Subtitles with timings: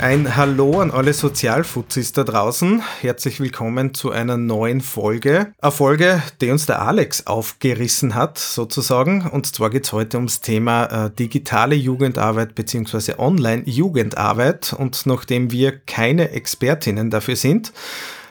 [0.00, 2.82] Ein Hallo an alle Sozialfuzis da draußen.
[3.02, 5.52] Herzlich willkommen zu einer neuen Folge.
[5.60, 9.26] Eine Folge, die uns der Alex aufgerissen hat, sozusagen.
[9.26, 13.16] Und zwar geht es heute ums Thema äh, digitale Jugendarbeit bzw.
[13.18, 14.72] Online-Jugendarbeit.
[14.72, 17.74] Und nachdem wir keine Expertinnen dafür sind,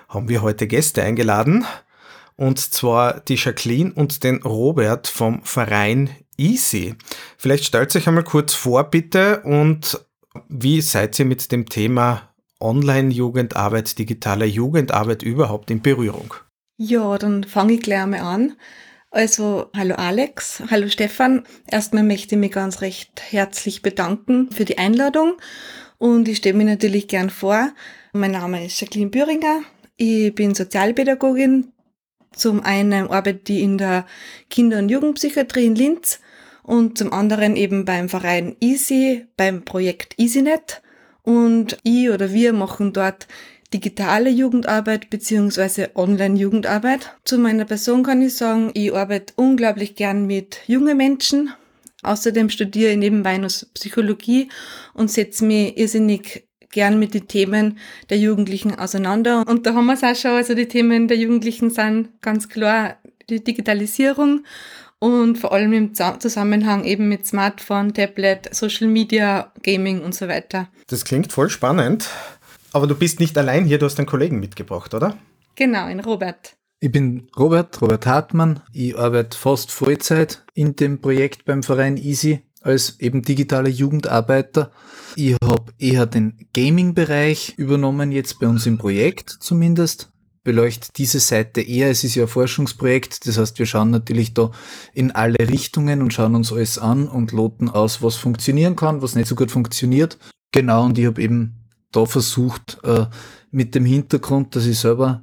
[0.07, 1.67] haben wir heute Gäste eingeladen.
[2.35, 6.95] Und zwar die Jacqueline und den Robert vom Verein Easy.
[7.38, 9.99] Vielleicht stellt euch einmal kurz vor, bitte, und
[10.48, 16.34] wie seid ihr mit dem Thema Online-Jugendarbeit, digitale Jugendarbeit überhaupt in Berührung?
[16.77, 18.55] Ja, dann fange ich gleich einmal an.
[19.12, 21.43] Also, hallo Alex, hallo Stefan.
[21.67, 25.34] Erstmal möchte ich mich ganz recht herzlich bedanken für die Einladung
[25.98, 27.71] und ich stelle mich natürlich gern vor.
[28.13, 29.62] Mein Name ist Jacqueline Büringer.
[29.98, 31.73] Ich bin Sozialpädagogin.
[32.34, 34.05] Zum einen arbeite ich in der
[34.49, 36.20] Kinder- und Jugendpsychiatrie in Linz
[36.70, 40.84] und zum anderen eben beim Verein Easy, beim Projekt EasyNet.
[41.23, 43.27] Und ich oder wir machen dort
[43.73, 47.15] digitale Jugendarbeit beziehungsweise Online-Jugendarbeit.
[47.26, 51.49] Zu meiner Person kann ich sagen, ich arbeite unglaublich gern mit jungen Menschen.
[52.03, 54.49] Außerdem studiere ich nebenbei noch Psychologie
[54.93, 57.79] und setze mich irrsinnig gern mit den Themen
[58.11, 59.43] der Jugendlichen auseinander.
[59.48, 62.98] Und da haben wir es auch schon, also die Themen der Jugendlichen sind ganz klar
[63.27, 64.44] die Digitalisierung
[65.00, 70.67] und vor allem im Zusammenhang eben mit Smartphone, Tablet, Social Media, Gaming und so weiter.
[70.88, 72.09] Das klingt voll spannend.
[72.72, 75.17] Aber du bist nicht allein hier, du hast einen Kollegen mitgebracht, oder?
[75.55, 76.55] Genau, in Robert.
[76.79, 78.61] Ich bin Robert, Robert Hartmann.
[78.72, 84.72] Ich arbeite fast Vollzeit in dem Projekt beim Verein Easy als eben digitaler Jugendarbeiter.
[85.16, 90.11] Ich habe eher den Gaming-Bereich übernommen, jetzt bei uns im Projekt zumindest
[90.50, 91.91] beleuchtet diese Seite eher.
[91.91, 94.49] Es ist ja ein Forschungsprojekt, das heißt, wir schauen natürlich da
[94.95, 99.13] in alle Richtungen und schauen uns alles an und loten aus, was funktionieren kann, was
[99.13, 100.17] nicht so gut funktioniert.
[100.51, 103.05] Genau, und ich habe eben da versucht, äh,
[103.51, 105.21] mit dem Hintergrund, dass ich selber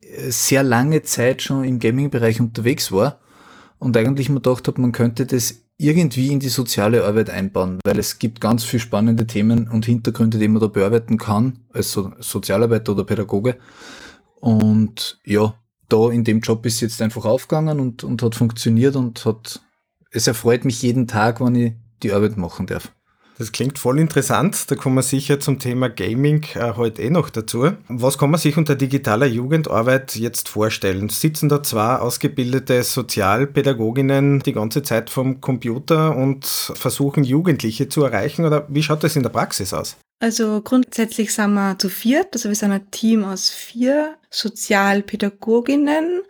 [0.00, 3.20] äh, sehr lange Zeit schon im Gaming-Bereich unterwegs war
[3.78, 7.98] und eigentlich mir gedacht habe, man könnte das irgendwie in die soziale Arbeit einbauen, weil
[7.98, 12.92] es gibt ganz viele spannende Themen und Hintergründe, die man da bearbeiten kann, als Sozialarbeiter
[12.92, 13.58] oder Pädagoge.
[14.44, 15.54] Und ja,
[15.88, 19.62] da in dem Job ist jetzt einfach aufgegangen und, und hat funktioniert und hat,
[20.10, 21.72] es erfreut mich jeden Tag, wenn ich
[22.02, 22.92] die Arbeit machen darf.
[23.38, 24.70] Das klingt voll interessant.
[24.70, 27.70] Da kommen wir sicher zum Thema Gaming äh, heute eh noch dazu.
[27.88, 31.08] Was kann man sich unter digitaler Jugendarbeit jetzt vorstellen?
[31.08, 38.44] Sitzen da zwei ausgebildete Sozialpädagoginnen die ganze Zeit vom Computer und versuchen Jugendliche zu erreichen
[38.44, 39.96] oder wie schaut das in der Praxis aus?
[40.20, 46.22] Also grundsätzlich sind wir zu viert, also wir sind ein Team aus vier Sozialpädagoginnen.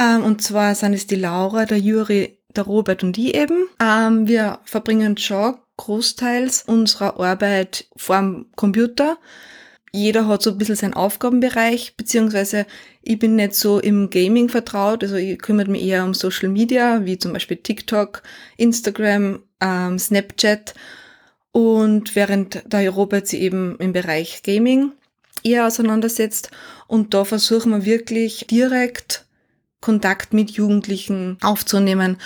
[0.00, 3.68] Ähm, und zwar sind es die Laura, der Juri, der Robert und die eben.
[3.80, 9.18] Ähm, wir verbringen schon großteils unserer Arbeit vor dem Computer.
[9.92, 12.66] Jeder hat so ein bisschen seinen Aufgabenbereich, beziehungsweise
[13.02, 17.04] ich bin nicht so im Gaming vertraut, also ich kümmere mich eher um Social Media,
[17.04, 18.22] wie zum Beispiel TikTok,
[18.56, 20.74] Instagram, ähm, Snapchat
[21.52, 24.92] und während der Robert sich eben im Bereich Gaming
[25.42, 26.50] eher auseinandersetzt
[26.86, 29.26] und da versuchen wir wirklich direkt
[29.80, 32.18] Kontakt mit Jugendlichen aufzunehmen.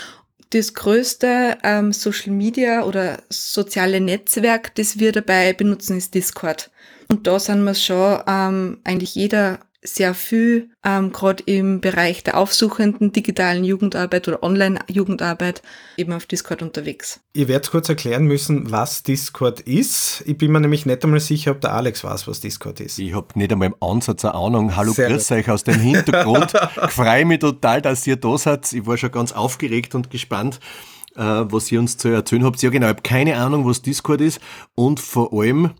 [0.50, 6.70] Das größte ähm, Social Media oder soziale Netzwerk, das wir dabei benutzen, ist Discord.
[7.08, 12.38] Und da sind wir schon ähm, eigentlich jeder sehr viel, ähm, gerade im Bereich der
[12.38, 15.62] aufsuchenden digitalen Jugendarbeit oder Online-Jugendarbeit,
[15.98, 17.20] eben auf Discord unterwegs.
[17.34, 20.22] Ihr werdet kurz erklären müssen, was Discord ist.
[20.26, 22.98] Ich bin mir nämlich nicht einmal sicher, ob der Alex weiß, was Discord ist.
[22.98, 24.74] Ich habe nicht einmal im Ansatz eine Ahnung.
[24.74, 25.38] Hallo, sehr grüß gut.
[25.38, 26.54] euch aus dem Hintergrund.
[26.86, 28.72] ich freue mich total, dass ihr da seid.
[28.72, 30.60] Ich war schon ganz aufgeregt und gespannt
[31.16, 32.60] äh, was ihr uns zu erzählen habt.
[32.62, 34.40] Ja genau, ich habe keine Ahnung, was Discord ist
[34.74, 35.70] und vor allem,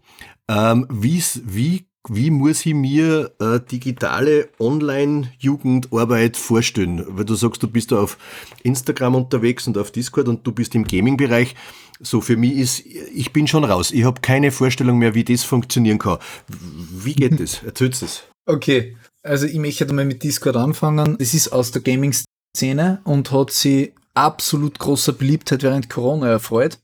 [0.49, 7.05] ähm, wie wie muss ich mir äh, digitale Online-Jugendarbeit vorstellen?
[7.09, 8.19] Weil du sagst, du bist da auf
[8.63, 11.55] Instagram unterwegs und auf Discord und du bist im Gaming-Bereich.
[12.01, 13.91] So für mich ist, ich bin schon raus.
[13.91, 16.19] Ich habe keine Vorstellung mehr, wie das funktionieren kann.
[16.49, 17.63] Wie geht das?
[17.65, 18.25] Erzählst es.
[18.47, 21.17] Okay, also ich möchte mal mit Discord anfangen.
[21.19, 26.79] Das ist aus der Gaming-Szene und hat sie absolut großer Beliebtheit während Corona erfreut.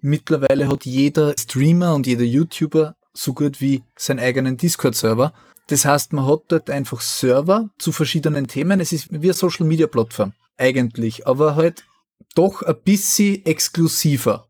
[0.00, 5.32] Mittlerweile hat jeder Streamer und jeder YouTuber so gut wie seinen eigenen Discord-Server.
[5.66, 8.80] Das heißt, man hat dort einfach Server zu verschiedenen Themen.
[8.80, 11.84] Es ist wie eine Social-Media-Plattform eigentlich, aber halt
[12.34, 14.48] doch ein bisschen exklusiver.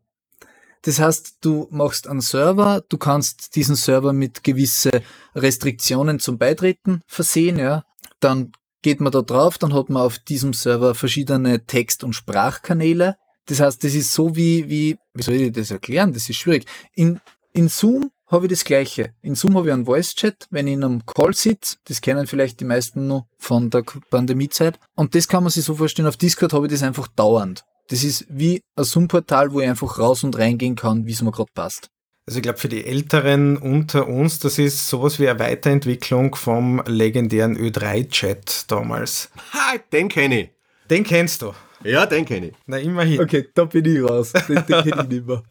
[0.83, 4.91] Das heißt, du machst einen Server, du kannst diesen Server mit gewisse
[5.35, 7.83] Restriktionen zum Beitreten versehen, ja.
[8.21, 13.17] Dann geht man da drauf, dann hat man auf diesem Server verschiedene Text- und Sprachkanäle.
[13.47, 16.13] Das heißt, das ist so wie, wie, wie soll ich das erklären?
[16.13, 16.65] Das ist schwierig.
[16.93, 17.19] In,
[17.51, 19.13] in Zoom habe ich das Gleiche.
[19.21, 22.59] In Zoom habe ich einen Voice-Chat, wenn ich in einem Call sitze, das kennen vielleicht
[22.59, 24.79] die meisten noch von der Pandemiezeit.
[24.95, 27.63] Und das kann man sich so vorstellen, auf Discord habe ich das einfach dauernd.
[27.89, 31.31] Das ist wie ein Zoom-Portal, wo ich einfach raus und reingehen kann, wie es mir
[31.31, 31.89] gerade passt.
[32.27, 36.83] Also ich glaube, für die Älteren unter uns, das ist sowas wie eine Weiterentwicklung vom
[36.85, 39.31] legendären Ö3-Chat damals.
[39.51, 40.49] Ha, den kenne ich.
[40.91, 41.53] Den kennst du.
[41.83, 42.53] Ja, den kenne ich.
[42.67, 43.19] Na, immerhin.
[43.19, 44.33] Okay, da bin ich raus.
[44.33, 45.41] Den, den kenne ich nicht mehr.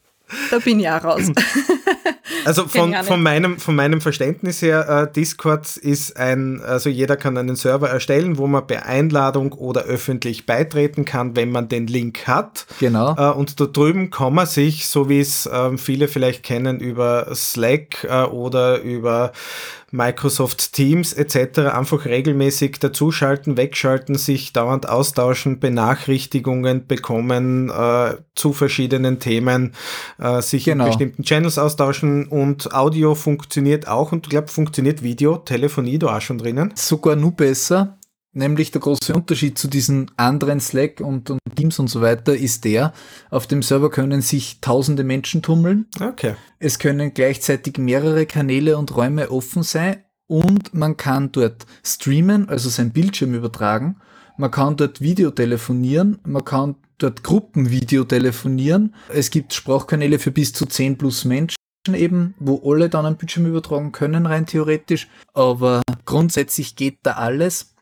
[0.50, 1.22] Da bin ich auch raus.
[2.44, 7.36] Also von, von, meinem, von meinem Verständnis her, äh, Discord ist ein, also jeder kann
[7.36, 12.26] einen Server erstellen, wo man per Einladung oder öffentlich beitreten kann, wenn man den Link
[12.26, 12.66] hat.
[12.80, 13.14] Genau.
[13.16, 17.28] Äh, und da drüben kann man sich, so wie es äh, viele vielleicht kennen, über
[17.34, 19.32] Slack äh, oder über
[19.90, 21.60] Microsoft Teams etc.
[21.72, 29.72] einfach regelmäßig dazuschalten, wegschalten, sich dauernd austauschen, Benachrichtigungen bekommen äh, zu verschiedenen Themen,
[30.18, 30.84] äh, sich genau.
[30.84, 36.16] in bestimmten Channels austauschen und Audio funktioniert auch und ich glaube, funktioniert Video, Telefonie da
[36.16, 36.72] auch schon drinnen.
[36.76, 37.98] Sogar nur besser.
[38.34, 42.64] Nämlich der große Unterschied zu diesen anderen Slack und, und, Teams und so weiter ist
[42.64, 42.92] der,
[43.30, 45.86] auf dem Server können sich tausende Menschen tummeln.
[46.00, 46.36] Okay.
[46.60, 52.68] Es können gleichzeitig mehrere Kanäle und Räume offen sein und man kann dort streamen, also
[52.68, 53.96] sein Bildschirm übertragen.
[54.36, 58.94] Man kann dort Video telefonieren, man kann dort Gruppenvideo telefonieren.
[59.08, 61.56] Es gibt Sprachkanäle für bis zu 10 plus Menschen
[61.92, 65.08] eben, wo alle dann einen Bildschirm übertragen können, rein theoretisch.
[65.34, 67.74] Aber grundsätzlich geht da alles.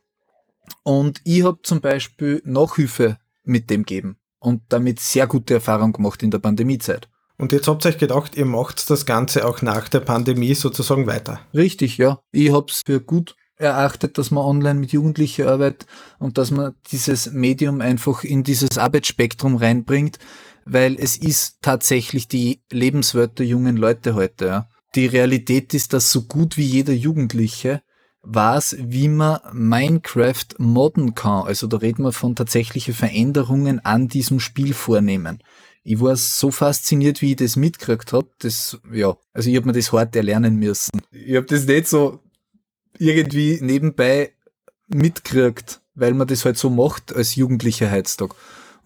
[0.82, 6.22] Und ich habe zum Beispiel Nachhilfe mit dem geben und damit sehr gute Erfahrung gemacht
[6.22, 7.08] in der Pandemiezeit.
[7.38, 11.06] Und jetzt habt ihr euch gedacht, ihr macht das Ganze auch nach der Pandemie sozusagen
[11.06, 11.40] weiter.
[11.52, 12.20] Richtig, ja.
[12.32, 15.87] Ich habe es für gut erachtet, dass man online mit Jugendlichen arbeitet
[16.19, 20.19] und dass man dieses Medium einfach in dieses Arbeitsspektrum reinbringt,
[20.64, 24.46] weil es ist tatsächlich die Lebenswelt der jungen Leute heute.
[24.46, 24.69] Ja.
[24.94, 27.82] Die Realität ist, dass so gut wie jeder Jugendliche
[28.26, 31.46] weiß, wie man Minecraft modden kann.
[31.46, 35.38] Also da reden wir von tatsächlichen Veränderungen an diesem Spiel vornehmen.
[35.84, 38.28] Ich war so fasziniert, wie ich das mitgekriegt habe.
[38.40, 41.00] Das, ja, also ich habe mir das hart erlernen müssen.
[41.12, 42.20] Ich habe das nicht so
[42.99, 44.32] irgendwie nebenbei
[44.88, 48.34] mitgekriegt, weil man das halt so macht als Jugendlicher heutzutage.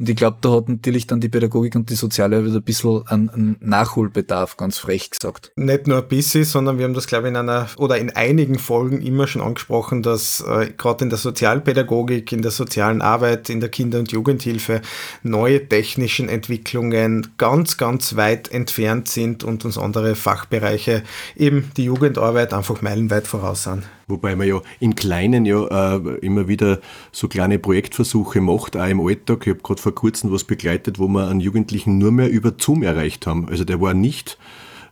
[0.01, 3.07] Und ich glaube, da hat natürlich dann die Pädagogik und die Soziale wieder ein bisschen
[3.07, 5.53] einen Nachholbedarf, ganz frech gesagt.
[5.57, 8.59] Nicht nur ein bisschen, sondern wir haben das, glaube ich, in einer oder in einigen
[8.59, 13.61] Folgen immer schon angesprochen, dass äh, gerade in der Sozialpädagogik, in der sozialen Arbeit, in
[13.61, 14.81] der Kinder- und Jugendhilfe
[15.23, 21.03] neue technischen Entwicklungen ganz, ganz weit entfernt sind und uns andere Fachbereiche,
[21.37, 23.83] eben die Jugendarbeit, einfach meilenweit voraus sind.
[24.11, 26.81] Wobei man ja im Kleinen ja äh, immer wieder
[27.13, 29.47] so kleine Projektversuche macht, auch im Alltag.
[29.47, 32.83] Ich habe gerade vor kurzem was begleitet, wo wir einen Jugendlichen nur mehr über Zoom
[32.83, 33.49] erreicht haben.
[33.49, 34.39] Also der war nicht,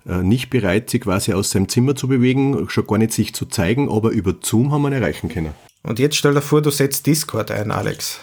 [0.07, 3.47] äh, nicht bereit, sich quasi aus seinem Zimmer zu bewegen, schon gar nicht sich zu
[3.47, 5.55] zeigen, aber über Zoom haben wir ihn erreichen können.
[5.83, 8.21] Und jetzt stell dir vor, du setzt Discord ein, Alex.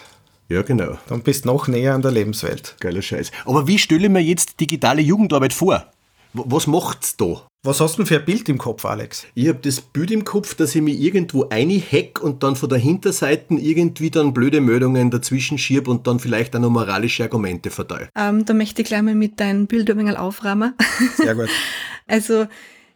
[0.48, 0.98] Ja, genau.
[1.08, 2.76] Dann bist du noch näher an der Lebenswelt.
[2.80, 3.32] Geiler Scheiß.
[3.46, 5.86] Aber wie stelle ich mir jetzt digitale Jugendarbeit vor?
[6.34, 7.48] Was macht's da?
[7.66, 9.26] Was hast du denn für ein Bild im Kopf, Alex?
[9.34, 12.78] Ich habe das Bild im Kopf, dass ich mich irgendwo einhack und dann von der
[12.78, 18.10] Hinterseite irgendwie dann blöde Meldungen dazwischen schieb und dann vielleicht auch noch moralische Argumente verteile.
[18.16, 20.76] Ähm, da möchte ich gleich mal mit deinem Bild ein wenig aufräumen.
[21.18, 21.50] Sehr gut.
[22.08, 22.46] also,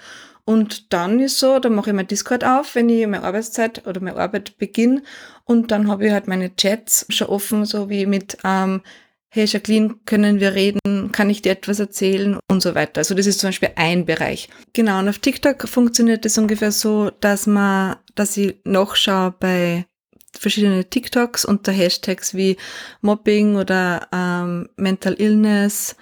[0.48, 4.00] Und dann ist so, da mache ich mein Discord auf, wenn ich meine Arbeitszeit oder
[4.00, 5.04] meine Arbeit beginne.
[5.44, 8.82] Und dann habe ich halt meine Chats schon offen, so wie mit, ähm,
[9.28, 11.12] hey Jacqueline, können wir reden?
[11.12, 12.40] Kann ich dir etwas erzählen?
[12.50, 13.00] Und so weiter.
[13.00, 14.48] Also das ist zum Beispiel ein Bereich.
[14.72, 19.86] Genau, und auf TikTok funktioniert das ungefähr so, dass man, dass ich nachschaue bei
[20.32, 22.56] verschiedene TikToks unter Hashtags wie
[23.02, 25.98] Mobbing oder ähm, Mental Illness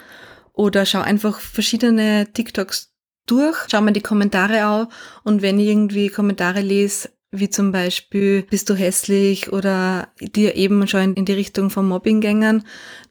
[0.54, 2.95] oder schaue einfach verschiedene TikToks
[3.26, 4.88] durch, schaue mir die Kommentare an
[5.24, 10.88] und wenn ich irgendwie Kommentare lese, wie zum Beispiel bist du hässlich oder die eben
[10.88, 12.64] schon in die Richtung vom Mobbing gängen,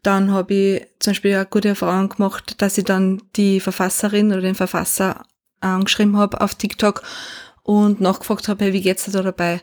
[0.02, 4.40] dann habe ich zum Beispiel eine gute Erfahrung gemacht, dass ich dann die Verfasserin oder
[4.40, 5.22] den Verfasser
[5.60, 7.02] angeschrieben habe auf TikTok
[7.62, 9.62] und nachgefragt habe, hey, wie geht's dir da dabei?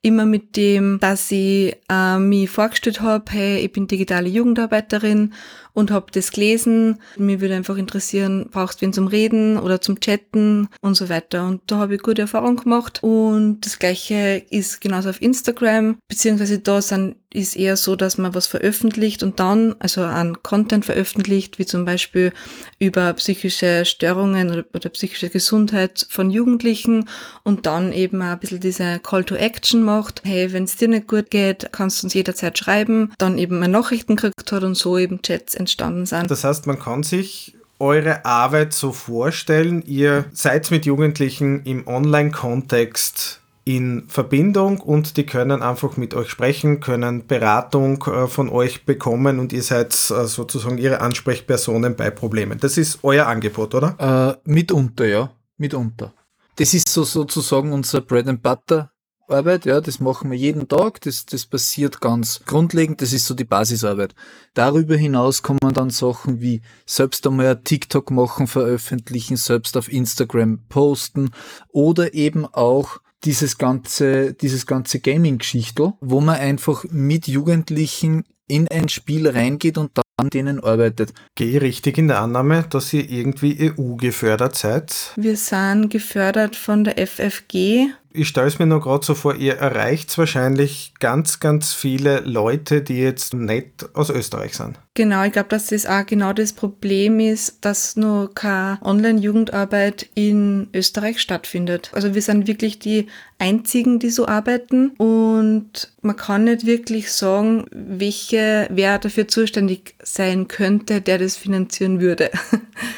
[0.00, 5.32] Immer mit dem, dass ich äh, mich vorgestellt habe, hey, ich bin digitale Jugendarbeiterin
[5.74, 6.98] und habe das gelesen.
[7.16, 11.46] Mir würde einfach interessieren, brauchst du wen zum Reden oder zum Chatten und so weiter.
[11.46, 13.02] Und da habe ich gute Erfahrungen gemacht.
[13.02, 18.34] Und das gleiche ist genauso auf Instagram, beziehungsweise da sind, ist eher so, dass man
[18.34, 22.32] was veröffentlicht und dann, also an Content veröffentlicht, wie zum Beispiel
[22.78, 27.08] über psychische Störungen oder, oder psychische Gesundheit von Jugendlichen
[27.42, 30.20] und dann eben ein bisschen diese Call to Action macht.
[30.24, 33.12] Hey, wenn es dir nicht gut geht, kannst du uns jederzeit schreiben.
[33.18, 36.30] Dann eben mal Nachrichten gekriegt hat und so eben Chats entstanden sind.
[36.30, 43.40] Das heißt, man kann sich eure Arbeit so vorstellen, ihr seid mit Jugendlichen im Online-Kontext
[43.64, 49.38] in Verbindung und die können einfach mit euch sprechen, können Beratung äh, von euch bekommen
[49.38, 52.58] und ihr seid äh, sozusagen ihre Ansprechpersonen bei Problemen.
[52.58, 54.38] Das ist euer Angebot, oder?
[54.46, 56.12] Äh, mitunter, ja, mitunter.
[56.56, 58.90] Das ist so sozusagen unser Bread and Butter
[59.28, 63.34] Arbeit, ja, das machen wir jeden Tag, das, das passiert ganz grundlegend, das ist so
[63.34, 64.14] die Basisarbeit.
[64.54, 70.60] Darüber hinaus kommen dann Sachen wie selbst einmal ein TikTok machen, veröffentlichen, selbst auf Instagram
[70.68, 71.30] posten
[71.68, 78.88] oder eben auch dieses ganze, dieses ganze Gaming-Geschichtel, wo man einfach mit Jugendlichen in ein
[78.88, 81.14] Spiel reingeht und an denen arbeitet.
[81.34, 85.12] Gehe ich richtig in der Annahme, dass ihr irgendwie EU gefördert seid?
[85.16, 89.56] Wir sind gefördert von der FFG ich stelle es mir nur gerade so vor, ihr
[89.56, 94.78] erreicht wahrscheinlich ganz, ganz viele Leute, die jetzt nicht aus Österreich sind.
[94.94, 100.68] Genau, ich glaube, dass das auch genau das Problem ist, dass nur keine Online-Jugendarbeit in
[100.74, 101.90] Österreich stattfindet.
[101.94, 103.06] Also wir sind wirklich die
[103.38, 110.46] einzigen, die so arbeiten und man kann nicht wirklich sagen, welche, wer dafür zuständig sein
[110.46, 112.30] könnte, der das finanzieren würde.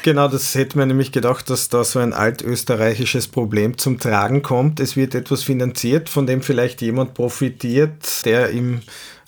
[0.03, 4.79] Genau, das hätte man nämlich gedacht, dass da so ein altösterreichisches Problem zum Tragen kommt.
[4.79, 8.81] Es wird etwas finanziert, von dem vielleicht jemand profitiert, der im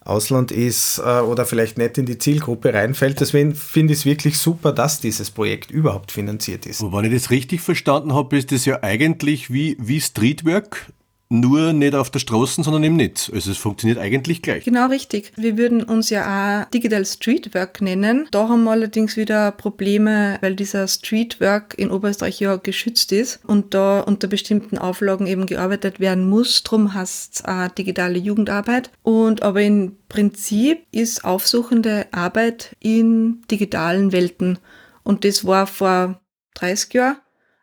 [0.08, 3.20] Ausland ist äh, oder vielleicht nicht in die Zielgruppe reinfällt.
[3.20, 6.82] Deswegen finde ich es wirklich super, dass dieses Projekt überhaupt finanziert ist.
[6.82, 10.92] Und wenn ich das richtig verstanden habe, ist das ja eigentlich wie, wie Streetwork,
[11.30, 13.30] nur nicht auf der Straße, sondern im Netz.
[13.34, 14.64] Also es funktioniert eigentlich gleich.
[14.64, 15.34] Genau richtig.
[15.36, 18.28] Wir würden uns ja auch Digital Streetwork nennen.
[18.32, 23.74] Da haben wir allerdings wieder Probleme, weil dieser Streetwork in Oberösterreich ja geschützt ist und
[23.74, 26.64] da unter bestimmten Auflagen eben gearbeitet werden muss.
[26.64, 28.92] Drum heißt es digitale Jugendarbeit.
[29.04, 34.60] Und aber im Prinzip ist aufsuchende Arbeit in digitalen Welten.
[35.04, 36.22] Und das war vor
[36.56, 37.18] 30 Jahren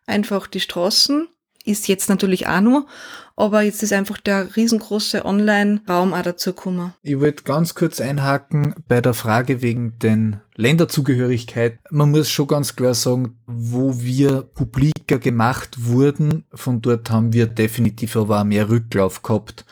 [0.06, 1.28] einfach die Straßen
[1.64, 2.86] ist jetzt natürlich auch nur,
[3.36, 6.94] aber jetzt ist einfach der riesengroße Online-Raum auch dazu gekommen.
[7.02, 11.78] Ich wollte ganz kurz einhaken bei der Frage wegen den Länderzugehörigkeit.
[11.90, 17.46] Man muss schon ganz klar sagen, wo wir publiker gemacht wurden, von dort haben wir
[17.46, 19.64] definitiv aber auch mehr Rücklauf gehabt.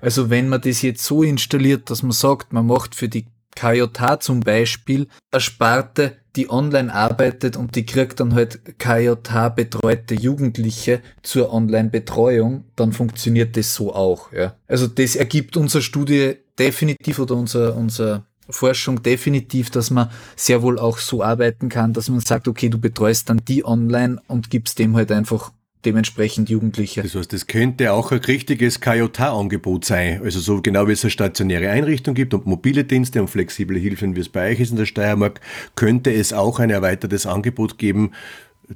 [0.00, 4.20] Also wenn man das jetzt so installiert, dass man sagt, man macht für die KJH
[4.20, 11.00] zum Beispiel eine Sparte, die online arbeitet und die kriegt dann halt KJH betreute Jugendliche
[11.22, 14.32] zur Online-Betreuung, dann funktioniert das so auch.
[14.32, 14.54] Ja.
[14.66, 20.78] Also das ergibt unsere Studie definitiv oder unser, unser Forschung definitiv, dass man sehr wohl
[20.78, 24.78] auch so arbeiten kann, dass man sagt, okay, du betreust dann die online und gibst
[24.78, 25.52] dem halt einfach
[25.84, 27.02] dementsprechend Jugendliche.
[27.02, 30.20] Das heißt, das könnte auch ein richtiges KJH-Angebot sein.
[30.22, 34.16] Also so genau wie es eine stationäre Einrichtung gibt und mobile Dienste und flexible Hilfen,
[34.16, 35.40] wie es bei euch ist in der Steiermark,
[35.74, 38.12] könnte es auch ein erweitertes Angebot geben,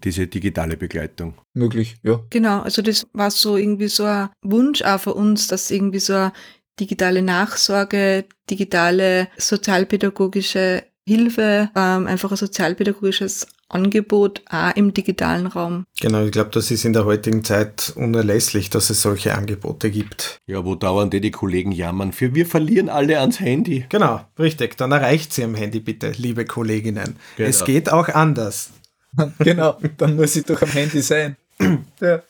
[0.05, 1.35] diese digitale Begleitung.
[1.55, 2.21] Möglich, ja.
[2.31, 6.15] Genau, also das war so irgendwie so ein Wunsch auch für uns, dass irgendwie so
[6.15, 6.33] eine
[6.81, 15.85] digitale Nachsorge, digitale sozialpädagogische Hilfe, ähm, einfach ein sozialpädagogisches Angebot auch im digitalen Raum.
[16.01, 20.39] Genau, ich glaube, das ist in der heutigen Zeit unerlässlich, dass es solche Angebote gibt.
[20.47, 23.85] Ja, wo dauernd die Kollegen jammern für wir verlieren alle ans Handy.
[23.89, 24.77] Genau, richtig.
[24.77, 27.17] Dann erreicht sie am Handy bitte, liebe Kolleginnen.
[27.37, 27.49] Genau.
[27.49, 28.71] Es geht auch anders.
[29.39, 31.37] genau, dann muss ich doch am Handy sein.
[32.01, 32.23] ja.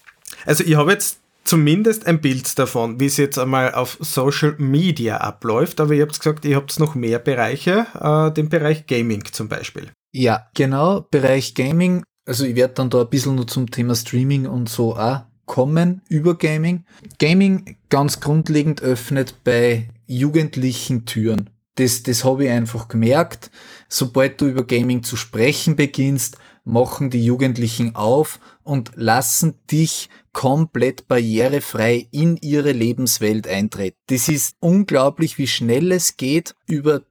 [0.47, 5.19] Also ich habe jetzt zumindest ein Bild davon, wie es jetzt einmal auf Social Media
[5.19, 9.49] abläuft, aber ihr habt gesagt, ihr habt noch mehr Bereiche, äh, den Bereich Gaming zum
[9.49, 9.91] Beispiel.
[10.13, 12.05] Ja, genau, Bereich Gaming.
[12.27, 16.03] Also ich werde dann da ein bisschen nur zum Thema Streaming und so auch kommen
[16.09, 16.85] über Gaming.
[17.19, 21.51] Gaming ganz grundlegend öffnet bei Jugendlichen Türen.
[21.77, 23.51] Das, das habe ich einfach gemerkt.
[23.89, 31.09] Sobald du über Gaming zu sprechen beginnst, machen die Jugendlichen auf und lassen dich komplett
[31.09, 33.97] barrierefrei in ihre Lebenswelt eintreten.
[34.07, 37.03] Das ist unglaublich, wie schnell es geht, über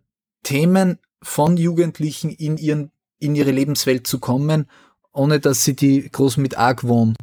[0.44, 2.91] Themen von Jugendlichen in, ihren,
[3.22, 4.66] in ihre Lebenswelt zu kommen,
[5.14, 7.16] ohne dass sie die groß mit Argwohn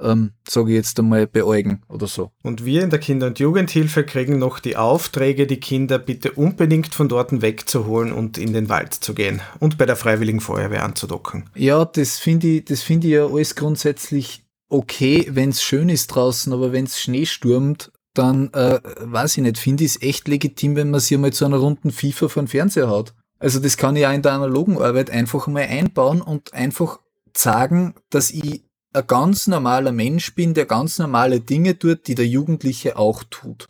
[0.00, 2.30] ähm, sage ich jetzt einmal, beäugen oder so.
[2.42, 6.94] Und wir in der Kinder- und Jugendhilfe kriegen noch die Aufträge, die Kinder bitte unbedingt
[6.94, 11.50] von dort wegzuholen und in den Wald zu gehen und bei der Freiwilligen Feuerwehr anzudocken.
[11.54, 16.08] Ja, das finde ich, das finde ich ja alles grundsätzlich okay, wenn es schön ist
[16.08, 20.28] draußen, aber wenn es Schnee stürmt, dann äh, weiß ich nicht, finde ich es echt
[20.28, 23.14] legitim, wenn man sich einmal zu einer runden FIFA von Fernseher haut.
[23.38, 27.00] Also das kann ich auch in der analogen Arbeit einfach mal einbauen und einfach
[27.36, 32.26] sagen, dass ich ein ganz normaler Mensch bin, der ganz normale Dinge tut, die der
[32.26, 33.68] Jugendliche auch tut.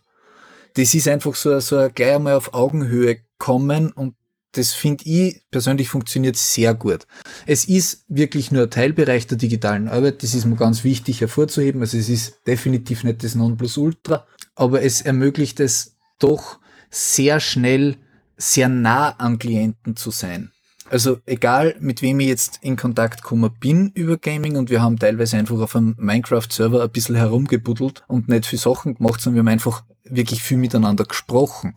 [0.75, 4.15] Das ist einfach so, so gleich einmal auf Augenhöhe kommen und
[4.53, 7.07] das finde ich persönlich funktioniert sehr gut.
[7.47, 11.83] Es ist wirklich nur ein Teilbereich der digitalen Arbeit, das ist mir ganz wichtig hervorzuheben.
[11.83, 16.59] Also es ist definitiv nicht das Nonplusultra, aber es ermöglicht es doch
[16.91, 17.97] sehr schnell,
[18.39, 20.53] sehr nah an Klienten zu sein.
[20.91, 24.99] Also egal, mit wem ich jetzt in Kontakt gekommen bin über Gaming und wir haben
[24.99, 29.41] teilweise einfach auf einem Minecraft-Server ein bisschen herumgebuddelt und nicht viel Sachen gemacht, sondern wir
[29.41, 31.75] haben einfach wirklich viel miteinander gesprochen.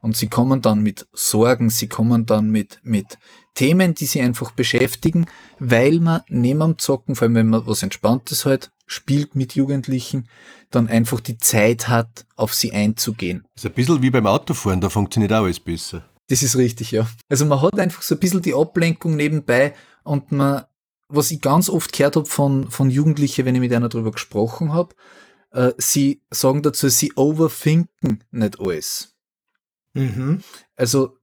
[0.00, 3.18] Und sie kommen dann mit Sorgen, sie kommen dann mit, mit
[3.56, 5.26] Themen, die sie einfach beschäftigen,
[5.58, 10.28] weil man neben am Zocken, vor allem wenn man was Entspanntes halt spielt mit Jugendlichen,
[10.70, 13.44] dann einfach die Zeit hat, auf sie einzugehen.
[13.54, 16.04] Das ist ein bisschen wie beim Autofahren, da funktioniert auch alles besser.
[16.28, 17.08] Das ist richtig, ja.
[17.28, 20.64] Also man hat einfach so ein bisschen die Ablenkung nebenbei und man,
[21.08, 24.72] was ich ganz oft gehört habe von, von Jugendlichen, wenn ich mit einer drüber gesprochen
[24.72, 24.94] habe,
[25.52, 29.16] äh, sie sagen dazu, sie overthinken nicht alles.
[29.94, 30.42] Mhm.
[30.76, 31.16] Also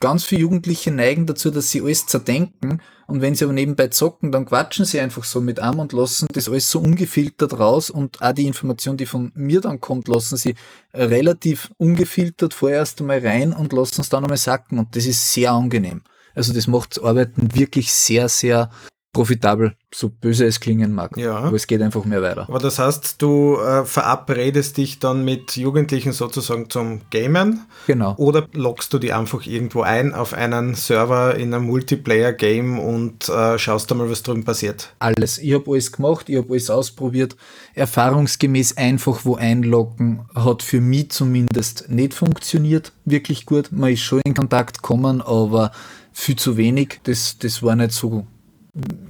[0.00, 2.80] ganz viele Jugendliche neigen dazu, dass sie alles zerdenken.
[3.06, 6.28] Und wenn sie aber nebenbei zocken, dann quatschen sie einfach so mit einem und lassen
[6.32, 7.90] das alles so ungefiltert raus.
[7.90, 10.54] Und auch die Information, die von mir dann kommt, lassen sie
[10.94, 14.78] relativ ungefiltert vorerst einmal rein und lassen es dann einmal sacken.
[14.78, 16.02] Und das ist sehr angenehm.
[16.34, 18.70] Also das macht Arbeiten wirklich sehr, sehr
[19.12, 21.16] profitabel, so böse es klingen mag.
[21.16, 21.36] Ja.
[21.36, 22.42] Aber es geht einfach mehr weiter.
[22.42, 27.66] Aber das heißt, du äh, verabredest dich dann mit Jugendlichen sozusagen zum Gamen?
[27.88, 28.14] Genau.
[28.16, 33.58] Oder loggst du die einfach irgendwo ein auf einen Server in einem Multiplayer-Game und äh,
[33.58, 34.94] schaust da mal, was drüben passiert?
[35.00, 35.38] Alles.
[35.38, 37.36] Ich habe alles gemacht, ich habe alles ausprobiert.
[37.74, 42.92] Erfahrungsgemäß einfach wo einloggen hat für mich zumindest nicht funktioniert.
[43.04, 43.72] Wirklich gut.
[43.72, 45.72] Man ist schon in Kontakt gekommen, aber
[46.12, 47.00] viel zu wenig.
[47.04, 48.26] Das, das war nicht so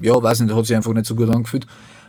[0.00, 1.66] ja, weiß nicht, hat sich einfach nicht so gut angefühlt.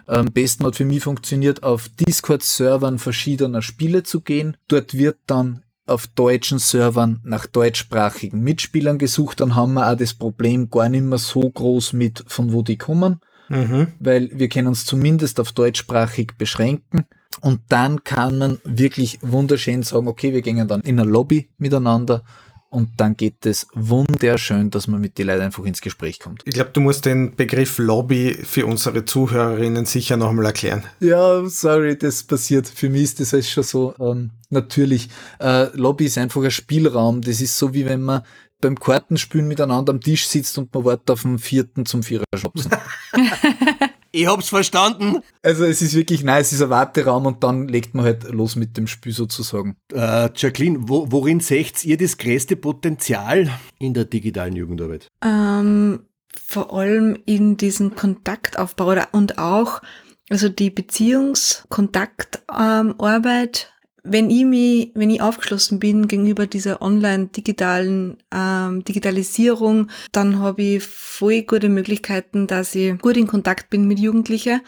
[0.07, 4.57] Am besten hat für mich funktioniert, auf Discord-Servern verschiedener Spiele zu gehen.
[4.67, 10.13] Dort wird dann auf deutschen Servern nach deutschsprachigen Mitspielern gesucht, dann haben wir auch das
[10.13, 13.87] Problem gar nicht mehr so groß mit, von wo die kommen, mhm.
[13.99, 17.05] weil wir können uns zumindest auf deutschsprachig beschränken.
[17.39, 22.23] Und dann kann man wirklich wunderschön sagen, okay, wir gehen dann in eine Lobby miteinander
[22.71, 26.41] und dann geht es wunderschön, dass man mit den Leuten einfach ins Gespräch kommt.
[26.45, 30.83] Ich glaube, du musst den Begriff Lobby für unsere Zuhörerinnen sicher nochmal erklären.
[31.01, 32.67] Ja, sorry, das passiert.
[32.67, 35.09] Für mich ist das schon so ähm, natürlich.
[35.39, 37.21] Äh, Lobby ist einfach ein Spielraum.
[37.21, 38.23] Das ist so wie wenn man
[38.61, 42.71] beim Kartenspielen miteinander am Tisch sitzt und man wartet auf den vierten zum Vierer schopsen.
[44.13, 45.21] Ich hab's verstanden.
[45.41, 48.55] Also es ist wirklich nein, es ist ein Warteraum und dann legt man halt los
[48.55, 49.77] mit dem Spiel sozusagen.
[49.93, 55.07] Äh, Jacqueline, wo, worin seht ihr das größte Potenzial in der digitalen Jugendarbeit?
[55.23, 59.81] Ähm, vor allem in diesem Kontaktaufbau und auch
[60.29, 68.83] also die Beziehungskontaktarbeit ähm, wenn ich mich, wenn ich aufgeschlossen bin gegenüber dieser online-digitalen ähm,
[68.83, 74.61] Digitalisierung, dann habe ich voll gute Möglichkeiten, dass ich gut in Kontakt bin mit Jugendlichen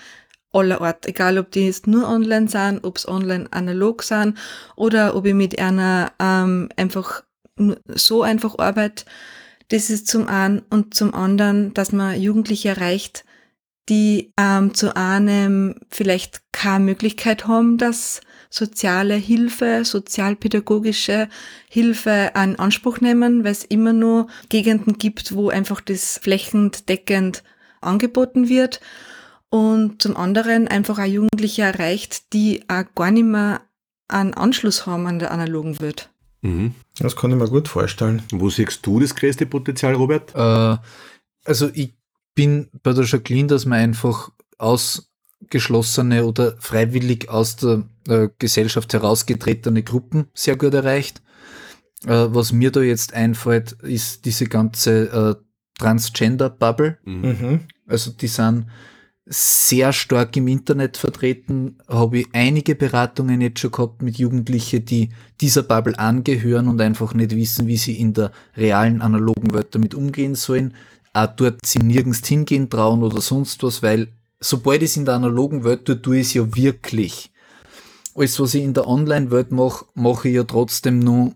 [0.51, 4.37] aller Art, egal ob die jetzt nur online sind, ob es online analog sind
[4.75, 7.23] oder ob ich mit einer ähm, einfach
[7.87, 9.05] so einfach arbeite.
[9.69, 13.25] Das ist zum einen und zum anderen, dass man Jugendliche erreicht,
[13.89, 18.21] die ähm, zu einem vielleicht keine Möglichkeit haben, dass
[18.53, 21.27] soziale Hilfe, sozialpädagogische
[21.69, 27.43] Hilfe in Anspruch nehmen, weil es immer nur Gegenden gibt, wo einfach das flächendeckend
[27.81, 28.79] angeboten wird.
[29.49, 33.61] Und zum anderen einfach auch Jugendliche erreicht, die auch gar nicht mehr
[34.07, 36.11] einen Anschluss haben an der analogen Welt.
[36.41, 36.75] Mhm.
[36.99, 38.21] Das kann ich mir gut vorstellen.
[38.31, 40.33] Wo siehst du das größte Potenzial, Robert?
[40.35, 40.77] Äh,
[41.45, 41.95] also ich
[42.35, 45.12] bin bei der Jacqueline, dass man einfach aus
[45.53, 51.21] geschlossene oder freiwillig aus der äh, Gesellschaft herausgetretene Gruppen sehr gut erreicht.
[52.05, 55.45] Äh, was mir da jetzt einfällt, ist diese ganze äh,
[55.79, 56.97] Transgender-Bubble.
[57.05, 57.59] Mhm.
[57.85, 58.65] Also die sind
[59.25, 65.09] sehr stark im Internet vertreten, habe ich einige Beratungen jetzt schon gehabt mit Jugendlichen, die
[65.39, 69.93] dieser Bubble angehören und einfach nicht wissen, wie sie in der realen analogen Welt damit
[69.93, 70.73] umgehen sollen.
[71.13, 74.07] Auch dort sie nirgends hingehen trauen oder sonst was, weil
[74.43, 77.31] sobald ich es in der analogen Welt tue, tue ich es ja wirklich.
[78.15, 81.33] Alles, was ich in der Online-Welt mache, mache ich ja trotzdem nur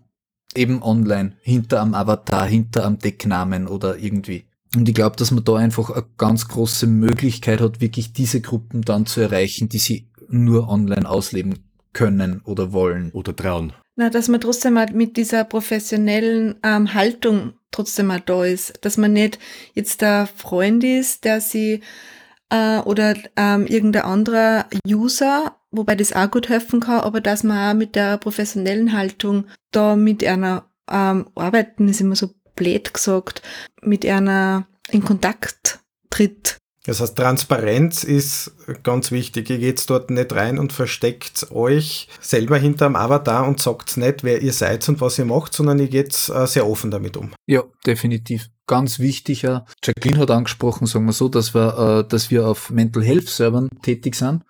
[0.54, 4.44] eben online, hinter am Avatar, hinter am Decknamen oder irgendwie.
[4.76, 8.82] Und ich glaube, dass man da einfach eine ganz große Möglichkeit hat, wirklich diese Gruppen
[8.82, 11.58] dann zu erreichen, die sie nur online ausleben
[11.92, 13.10] können oder wollen.
[13.12, 13.72] Oder trauen.
[13.96, 18.74] Na, dass man trotzdem mal mit dieser professionellen ähm, Haltung trotzdem mal da ist.
[18.82, 19.38] Dass man nicht
[19.74, 21.80] jetzt der Freund ist, der sie
[22.50, 27.70] äh, oder ähm, irgendein anderer User, wobei das auch gut helfen kann, aber dass man
[27.70, 33.42] auch mit der professionellen Haltung da mit einer ähm, arbeiten, ist immer so blöd gesagt,
[33.82, 35.80] mit einer in Kontakt
[36.10, 36.56] tritt.
[36.88, 39.50] Das heißt, Transparenz ist ganz wichtig.
[39.50, 44.40] Ihr geht dort nicht rein und versteckt euch selber hinterm Avatar und sagt nicht, wer
[44.40, 47.34] ihr seid und was ihr macht, sondern ihr geht äh, sehr offen damit um.
[47.46, 48.48] Ja, definitiv.
[48.68, 49.64] Ganz wichtiger.
[49.82, 53.70] Jacqueline hat angesprochen, sagen wir so, dass wir, äh, dass wir auf Mental Health Servern
[53.82, 54.44] tätig sind.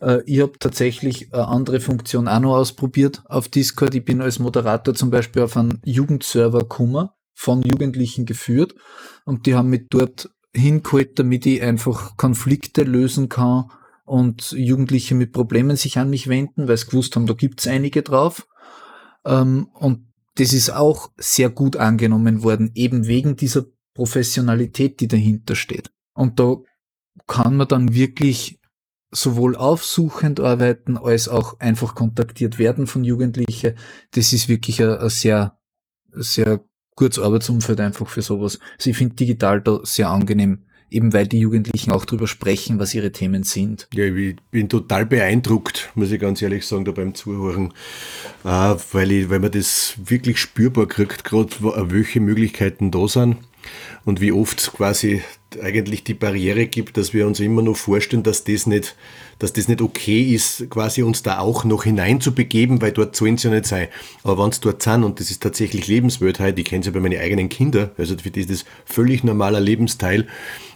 [0.00, 3.94] Äh, ich habe tatsächlich eine andere Funktion auch noch ausprobiert auf Discord.
[3.94, 8.74] Ich bin als Moderator zum Beispiel auf einen Jugendserver Kummer von Jugendlichen geführt
[9.26, 13.70] und die haben mich dort hingeholt, damit ich einfach Konflikte lösen kann
[14.06, 18.02] und Jugendliche mit Problemen sich an mich wenden, weil sie gewusst haben, da gibt's einige
[18.02, 18.46] drauf.
[19.26, 23.64] Ähm, und das ist auch sehr gut angenommen worden, eben wegen dieser
[23.94, 25.90] Professionalität, die dahinter steht.
[26.14, 26.56] Und da
[27.26, 28.60] kann man dann wirklich
[29.10, 33.74] sowohl aufsuchend arbeiten als auch einfach kontaktiert werden von Jugendlichen.
[34.12, 35.58] Das ist wirklich ein, sehr,
[36.12, 36.64] sehr
[36.94, 38.58] gutes Arbeitsumfeld einfach für sowas.
[38.78, 42.94] Also ich finde digital da sehr angenehm, eben weil die Jugendlichen auch drüber sprechen, was
[42.94, 43.88] ihre Themen sind.
[43.94, 47.72] Ja, ich bin total beeindruckt, muss ich ganz ehrlich sagen, da beim Zuhören,
[48.44, 53.36] äh, weil, ich, weil man das wirklich spürbar kriegt, gerade welche Möglichkeiten da sind
[54.04, 55.22] und wie oft quasi
[55.62, 58.94] eigentlich die Barriere gibt, dass wir uns immer noch vorstellen, dass das nicht,
[59.38, 63.48] dass das nicht okay ist, quasi uns da auch noch hineinzubegeben, weil dort sollen sie
[63.48, 63.88] ja nicht sein.
[64.22, 67.00] Aber wenn es dort sind, und das ist tatsächlich Lebenswelt ich kenne es ja bei
[67.00, 70.26] meinen eigenen Kindern, also für die ist das völlig normaler Lebensteil,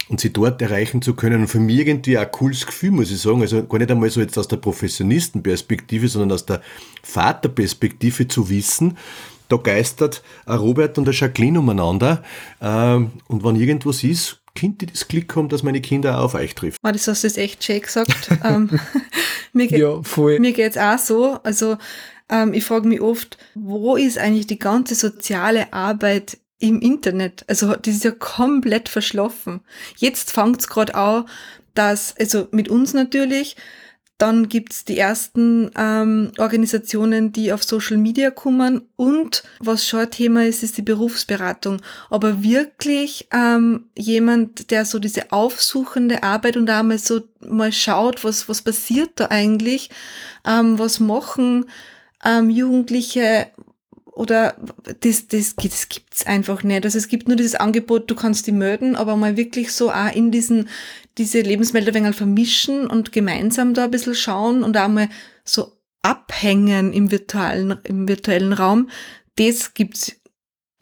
[0.08, 1.42] und sie dort erreichen zu können.
[1.42, 3.40] Und für mich irgendwie ein cooles Gefühl, muss ich sagen.
[3.40, 6.60] Also gar nicht einmal so jetzt aus der Professionistenperspektive, sondern aus der
[7.02, 8.96] Vaterperspektive zu wissen,
[9.48, 12.22] da geistert ein Robert und ein Jacqueline umeinander.
[12.60, 16.54] Ähm, und wenn irgendwas ist, könnte das Glück haben, dass meine Kinder auch auf euch
[16.54, 16.78] treffen.
[16.82, 18.30] Oh, das hast du jetzt echt schön gesagt.
[18.44, 18.70] ähm,
[19.52, 20.38] mir geht, ja, voll.
[20.38, 21.38] Mir geht's auch so.
[21.42, 21.76] Also
[22.30, 27.44] ähm, ich frage mich oft, wo ist eigentlich die ganze soziale Arbeit im Internet?
[27.48, 29.60] Also das ist ja komplett verschlafen.
[29.96, 31.26] Jetzt fängt's gerade an,
[31.74, 33.56] dass, also mit uns natürlich,
[34.16, 38.82] dann gibt's die ersten ähm, Organisationen, die auf Social Media kommen.
[38.94, 41.82] Und was schon ein Thema ist, ist die Berufsberatung.
[42.10, 48.48] Aber wirklich ähm, jemand, der so diese aufsuchende Arbeit und einmal so mal schaut, was,
[48.48, 49.90] was passiert da eigentlich,
[50.46, 51.66] ähm, was machen
[52.24, 53.48] ähm, Jugendliche,
[54.14, 54.56] oder
[55.00, 56.84] das, das, das gibt's einfach nicht.
[56.84, 60.14] Also es gibt nur dieses Angebot, du kannst die melden, aber mal wirklich so auch
[60.14, 60.68] in diesen,
[61.18, 65.08] diese Lebensmelder vermischen und gemeinsam da ein bisschen schauen und auch mal
[65.44, 65.72] so
[66.02, 68.88] abhängen im virtuellen, im virtuellen Raum,
[69.36, 70.12] das gibt's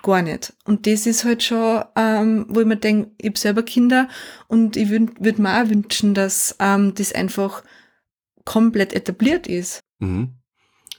[0.02, 0.52] gar nicht.
[0.64, 4.08] Und das ist halt schon, ähm, wo ich mir denke, ich habe selber Kinder
[4.48, 7.62] und ich würde würd mir auch wünschen, dass ähm, das einfach
[8.44, 9.80] komplett etabliert ist.
[10.00, 10.34] Mhm.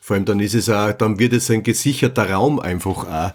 [0.03, 3.31] Vor allem dann ist es auch, dann wird es ein gesicherter Raum einfach auch,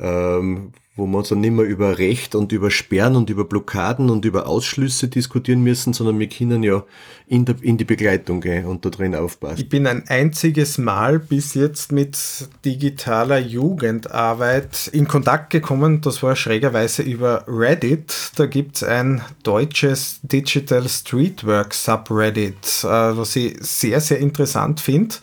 [0.00, 4.10] ähm, wo wir uns dann nicht mehr über Recht und über Sperren und über Blockaden
[4.10, 6.84] und über Ausschlüsse diskutieren müssen, sondern wir können ja
[7.26, 9.58] in, der, in die Begleitung gehen und da drin aufpassen.
[9.58, 12.18] Ich bin ein einziges Mal bis jetzt mit
[12.66, 16.02] digitaler Jugendarbeit in Kontakt gekommen.
[16.02, 18.32] Das war schrägerweise über Reddit.
[18.36, 25.14] Da gibt es ein deutsches Digital Streetwork Subreddit, äh, was ich sehr, sehr interessant finde.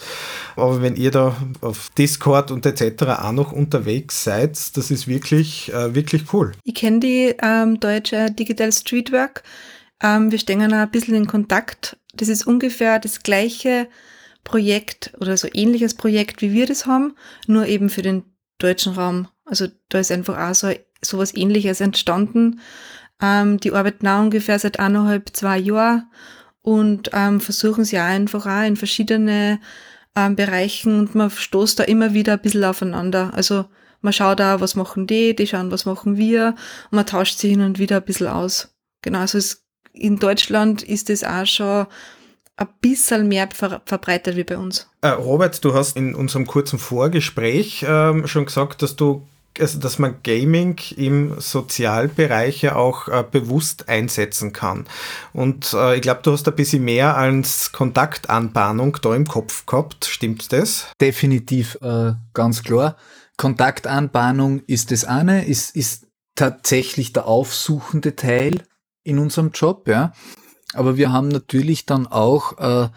[0.55, 3.03] Aber wenn ihr da auf Discord und etc.
[3.03, 6.53] auch noch unterwegs seid, das ist wirklich, äh, wirklich cool.
[6.63, 9.43] Ich kenne die ähm, deutsche Digital Streetwork.
[10.01, 11.97] Ähm, wir stehen ein bisschen in Kontakt.
[12.13, 13.87] Das ist ungefähr das gleiche
[14.43, 17.15] Projekt oder so ähnliches Projekt, wie wir das haben,
[17.47, 18.23] nur eben für den
[18.57, 19.27] deutschen Raum.
[19.45, 22.61] Also da ist einfach auch so, so was ähnliches entstanden.
[23.21, 26.09] Ähm, die arbeiten auch ungefähr seit eineinhalb, zwei Jahren
[26.61, 29.59] und ähm, versuchen sie auch einfach auch in verschiedene
[30.15, 33.31] ähm, Bereichen und man stoßt da immer wieder ein bisschen aufeinander.
[33.33, 33.65] Also
[34.01, 36.55] man schaut da, was machen die, die schauen, was machen wir
[36.91, 38.73] und man tauscht sich hin und wieder ein bisschen aus.
[39.01, 41.87] Genau, also es, in Deutschland ist es auch schon
[42.57, 44.89] ein bisschen mehr ver verbreitet wie bei uns.
[45.01, 49.25] Äh, Robert, du hast in unserem kurzen Vorgespräch ähm, schon gesagt, dass du
[49.59, 54.85] also dass man Gaming im Sozialbereich ja auch äh, bewusst einsetzen kann.
[55.33, 60.05] Und äh, ich glaube, du hast ein bisschen mehr als Kontaktanbahnung da im Kopf gehabt.
[60.05, 60.87] Stimmt das?
[61.01, 62.95] Definitiv, äh, ganz klar.
[63.39, 68.63] Kontaktanbahnung ist das eine, ist, ist tatsächlich der aufsuchende Teil
[69.03, 70.11] in unserem Job, ja.
[70.73, 72.89] Aber wir haben natürlich dann auch äh,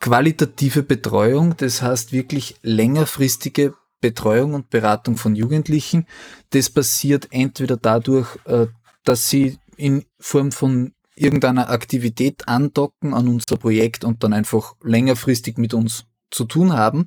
[0.00, 6.06] qualitative Betreuung, das heißt wirklich längerfristige Betreuung und Beratung von Jugendlichen.
[6.50, 8.66] Das passiert entweder dadurch, äh,
[9.04, 15.56] dass sie in Form von irgendeiner Aktivität andocken an unser Projekt und dann einfach längerfristig
[15.56, 17.06] mit uns zu tun haben.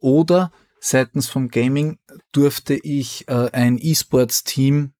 [0.00, 0.50] Oder
[0.84, 1.98] seitens vom Gaming
[2.32, 4.92] durfte ich äh, ein E-Sports-Team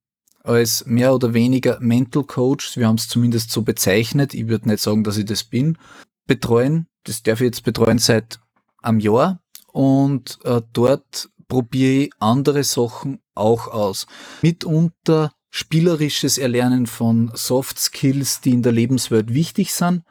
[0.42, 4.82] als mehr oder weniger Mental Coach, wir haben es zumindest so bezeichnet, ich würde nicht
[4.82, 5.78] sagen, dass ich das bin,
[6.26, 6.86] betreuen.
[7.04, 8.40] Das darf ich jetzt betreuen seit
[8.82, 9.40] einem Jahr
[9.72, 14.06] und äh, dort probiere ich andere Sachen auch aus.
[14.42, 20.02] Mitunter spielerisches Erlernen von Soft Skills, die in der Lebenswelt wichtig sind.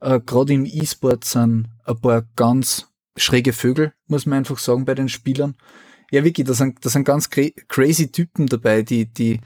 [0.00, 4.94] Äh, Gerade im E-Sport sind ein paar ganz schräge Vögel, muss man einfach sagen, bei
[4.94, 5.56] den Spielern.
[6.10, 9.40] Ja, wirklich, da sind, da sind ganz cra crazy Typen dabei, die, die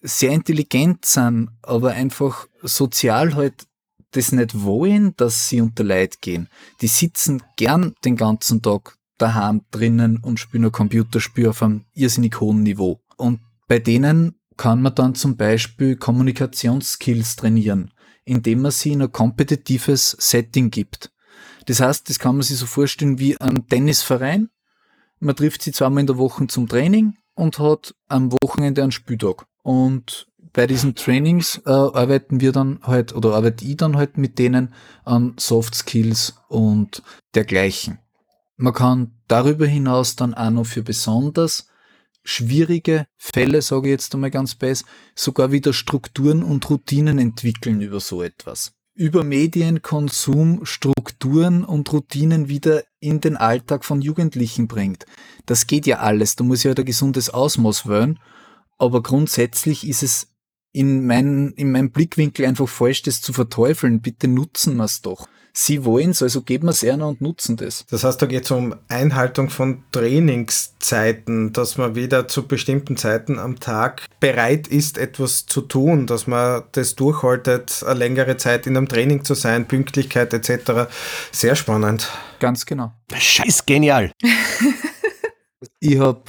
[0.00, 3.66] sehr intelligent sind, aber einfach sozial halt
[4.12, 6.48] das nicht wollen, dass sie unter Leid gehen.
[6.80, 12.40] Die sitzen gern den ganzen Tag daheim drinnen und spielen ein Computerspiel auf einem irrsinnig
[12.40, 13.00] hohen Niveau.
[13.16, 17.92] Und bei denen kann man dann zum Beispiel Kommunikationsskills trainieren,
[18.24, 21.10] indem man sie in ein kompetitives Setting gibt.
[21.66, 24.50] Das heißt, das kann man sich so vorstellen wie ein Tennisverein.
[25.20, 29.46] Man trifft sie zweimal in der Woche zum Training und hat am Wochenende einen Spieltag.
[29.62, 34.38] Und bei diesen Trainings äh, arbeiten wir dann halt oder arbeite ich dann halt mit
[34.38, 34.72] denen
[35.04, 37.02] an Soft Skills und
[37.34, 37.98] dergleichen.
[38.56, 41.68] Man kann darüber hinaus dann auch noch für besonders
[42.24, 48.00] schwierige Fälle, sage ich jetzt einmal ganz best, sogar wieder Strukturen und Routinen entwickeln über
[48.00, 48.72] so etwas.
[48.98, 55.06] Über Medienkonsum Strukturen und Routinen wieder in den Alltag von Jugendlichen bringt.
[55.46, 56.34] Das geht ja alles.
[56.34, 58.18] Da muss ja halt ein gesundes Ausmaß wählen.
[58.76, 60.34] Aber grundsätzlich ist es
[60.72, 64.02] in, mein, in meinem Blickwinkel einfach falsch, das zu verteufeln.
[64.02, 65.28] Bitte nutzen wir es doch.
[65.60, 67.84] Sie wollen es, also geben wir es einer und nutzen das.
[67.90, 73.40] Das heißt, da geht es um Einhaltung von Trainingszeiten, dass man wieder zu bestimmten Zeiten
[73.40, 78.76] am Tag bereit ist, etwas zu tun, dass man das durchhaltet, eine längere Zeit in
[78.76, 80.88] einem Training zu sein, Pünktlichkeit etc.
[81.32, 82.08] Sehr spannend.
[82.38, 82.92] Ganz genau.
[83.12, 84.12] Scheiß genial.
[85.80, 86.22] ich habe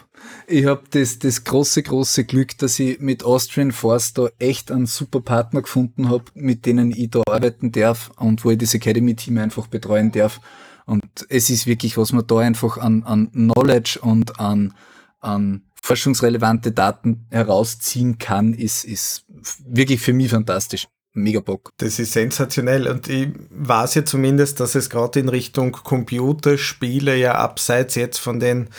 [0.50, 4.88] ich habe das, das große, große Glück, dass ich mit Austrian Force da echt einen
[4.88, 9.38] super Partner gefunden habe, mit denen ich da arbeiten darf und wo ich das Academy-Team
[9.38, 10.42] einfach betreuen darf.
[10.86, 14.74] Und es ist wirklich, was man da einfach an, an Knowledge und an,
[15.20, 19.26] an forschungsrelevante Daten herausziehen kann, ist, ist
[19.68, 20.88] wirklich für mich fantastisch.
[21.14, 21.72] Mega Bock.
[21.78, 27.36] Das ist sensationell und ich weiß ja zumindest, dass es gerade in Richtung Computerspiele ja
[27.36, 28.70] abseits jetzt von den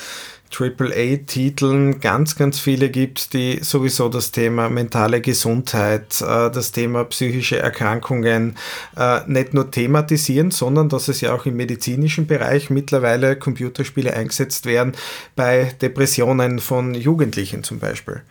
[0.52, 7.58] AAA-Titeln ganz, ganz viele gibt, die sowieso das Thema mentale Gesundheit, äh, das Thema psychische
[7.58, 8.56] Erkrankungen
[8.96, 14.66] äh, nicht nur thematisieren, sondern dass es ja auch im medizinischen Bereich mittlerweile Computerspiele eingesetzt
[14.66, 14.92] werden,
[15.36, 18.22] bei Depressionen von Jugendlichen zum Beispiel.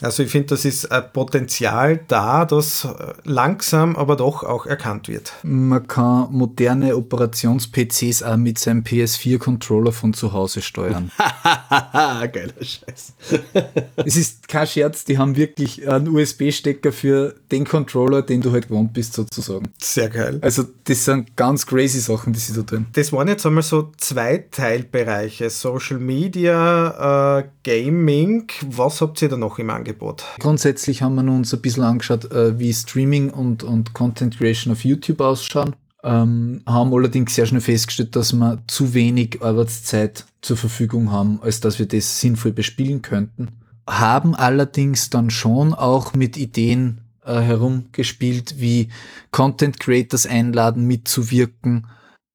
[0.00, 2.86] Also ich finde, das ist ein Potenzial da, das
[3.24, 5.32] langsam, aber doch auch erkannt wird.
[5.42, 11.10] Man kann moderne Operations-PCs auch mit seinem PS4-Controller von zu Hause steuern.
[11.70, 13.14] Geiler Scheiß.
[13.96, 18.68] es ist kein Scherz, die haben wirklich einen USB-Stecker für den Controller, den du halt
[18.68, 19.68] gewohnt bist, sozusagen.
[19.78, 20.38] Sehr geil.
[20.42, 22.86] Also das sind ganz crazy Sachen, die sie da tun.
[22.92, 28.48] Das waren jetzt einmal so zwei Teilbereiche, Social Media, äh, Gaming.
[28.66, 29.83] Was habt ihr da noch im Angebot?
[29.84, 30.24] Angebot?
[30.40, 34.84] Grundsätzlich haben wir uns ein bisschen angeschaut, äh, wie Streaming und, und Content Creation auf
[34.84, 35.76] YouTube ausschauen.
[36.02, 41.60] Ähm, haben allerdings sehr schnell festgestellt, dass wir zu wenig Arbeitszeit zur Verfügung haben, als
[41.60, 43.48] dass wir das sinnvoll bespielen könnten.
[43.88, 48.88] Haben allerdings dann schon auch mit Ideen äh, herumgespielt, wie
[49.30, 51.86] Content Creators einladen, mitzuwirken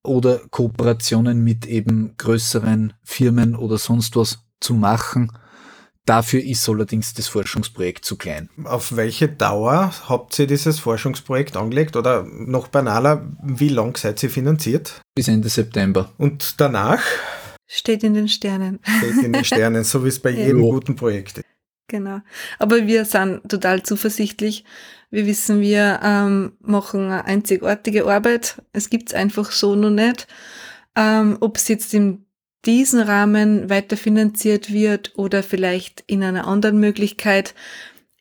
[0.03, 5.31] oder Kooperationen mit eben größeren Firmen oder sonst was zu machen
[6.05, 8.49] Dafür ist allerdings das Forschungsprojekt zu klein.
[8.63, 14.29] Auf welche Dauer habt ihr dieses Forschungsprojekt angelegt oder noch banaler, wie lang seid ihr
[14.29, 15.01] finanziert?
[15.15, 16.11] Bis Ende September.
[16.17, 17.03] Und danach?
[17.67, 18.79] Steht in den Sternen.
[18.83, 20.71] Steht in den Sternen, so wie es bei jedem ja.
[20.71, 21.45] guten Projekt ist.
[21.87, 22.21] Genau.
[22.57, 24.63] Aber wir sind total zuversichtlich.
[25.11, 28.61] Wir wissen, wir ähm, machen eine einzigartige Arbeit.
[28.73, 30.27] Es gibt es einfach so noch nicht.
[30.95, 32.25] Ähm, Ob es jetzt in
[32.65, 37.53] diesem Rahmen weiterfinanziert wird oder vielleicht in einer anderen Möglichkeit.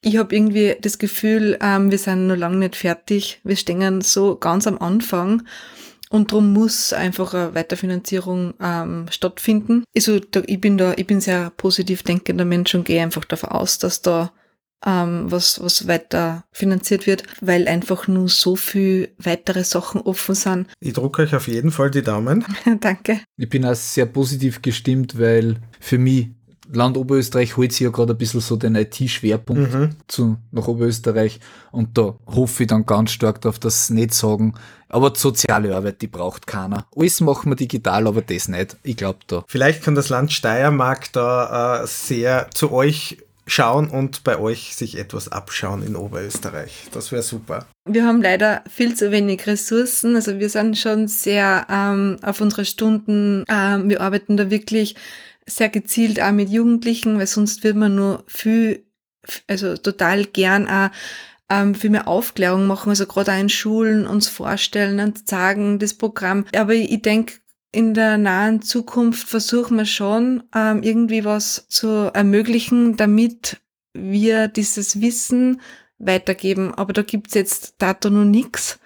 [0.00, 3.40] Ich habe irgendwie das Gefühl, ähm, wir sind noch lange nicht fertig.
[3.42, 5.42] Wir stehen so ganz am Anfang.
[6.10, 9.84] Und darum muss einfach eine Weiterfinanzierung ähm, stattfinden.
[9.94, 13.50] Also da, ich bin da, ich bin sehr positiv denkender Mensch und gehe einfach davon
[13.50, 14.32] aus, dass da
[14.84, 20.66] ähm, was, was weiter finanziert wird, weil einfach nur so viel weitere Sachen offen sind.
[20.80, 22.44] Ich drücke euch auf jeden Fall die Daumen.
[22.80, 23.20] Danke.
[23.36, 26.28] Ich bin auch sehr positiv gestimmt, weil für mich
[26.70, 29.90] Land Oberösterreich holt sich ja gerade ein bisschen so den IT-Schwerpunkt mhm.
[30.06, 34.54] zu, nach Oberösterreich und da hoffe ich dann ganz stark darauf, dass sie nicht sagen,
[34.88, 36.84] aber die soziale Arbeit, die braucht keiner.
[36.94, 38.76] Alles machen wir digital, aber das nicht.
[38.82, 39.44] Ich glaube da.
[39.46, 44.98] Vielleicht kann das Land Steiermark da äh, sehr zu euch schauen und bei euch sich
[44.98, 46.86] etwas abschauen in Oberösterreich.
[46.92, 47.66] Das wäre super.
[47.86, 50.14] Wir haben leider viel zu wenig Ressourcen.
[50.14, 53.44] Also wir sind schon sehr ähm, auf unsere Stunden.
[53.48, 54.94] Ähm, wir arbeiten da wirklich
[55.46, 58.84] sehr gezielt auch mit Jugendlichen, weil sonst wird man nur viel,
[59.46, 60.90] also total gern auch
[61.50, 65.94] ähm, viel mehr Aufklärung machen, also gerade auch in Schulen uns vorstellen und sagen, das
[65.94, 66.44] Programm.
[66.54, 67.34] Aber ich denke,
[67.70, 73.60] in der nahen Zukunft versuchen wir schon, ähm, irgendwie was zu ermöglichen, damit
[73.92, 75.60] wir dieses Wissen
[75.98, 76.74] weitergeben.
[76.74, 78.78] Aber da gibt's jetzt dato noch nix.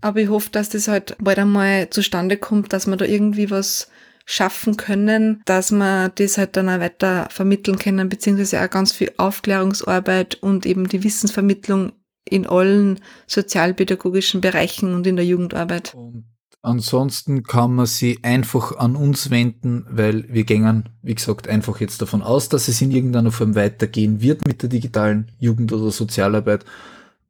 [0.00, 3.88] Aber ich hoffe, dass das halt bald einmal zustande kommt, dass wir da irgendwie was
[4.24, 9.12] schaffen können, dass wir das halt dann auch weiter vermitteln können, beziehungsweise auch ganz viel
[9.16, 11.92] Aufklärungsarbeit und eben die Wissensvermittlung
[12.24, 15.94] in allen sozialpädagogischen Bereichen und in der Jugendarbeit.
[15.94, 16.24] Und
[16.62, 22.02] Ansonsten kann man sie einfach an uns wenden, weil wir gängen, wie gesagt, einfach jetzt
[22.02, 26.66] davon aus, dass es in irgendeiner Form weitergehen wird mit der digitalen Jugend- oder Sozialarbeit.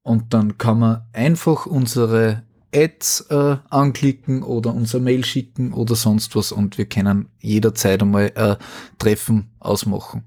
[0.02, 2.42] Und dann kann man einfach unsere
[2.74, 8.32] Ads äh, anklicken oder unser Mail schicken oder sonst was und wir können jederzeit einmal
[8.34, 8.56] äh,
[8.98, 10.24] Treffen ausmachen.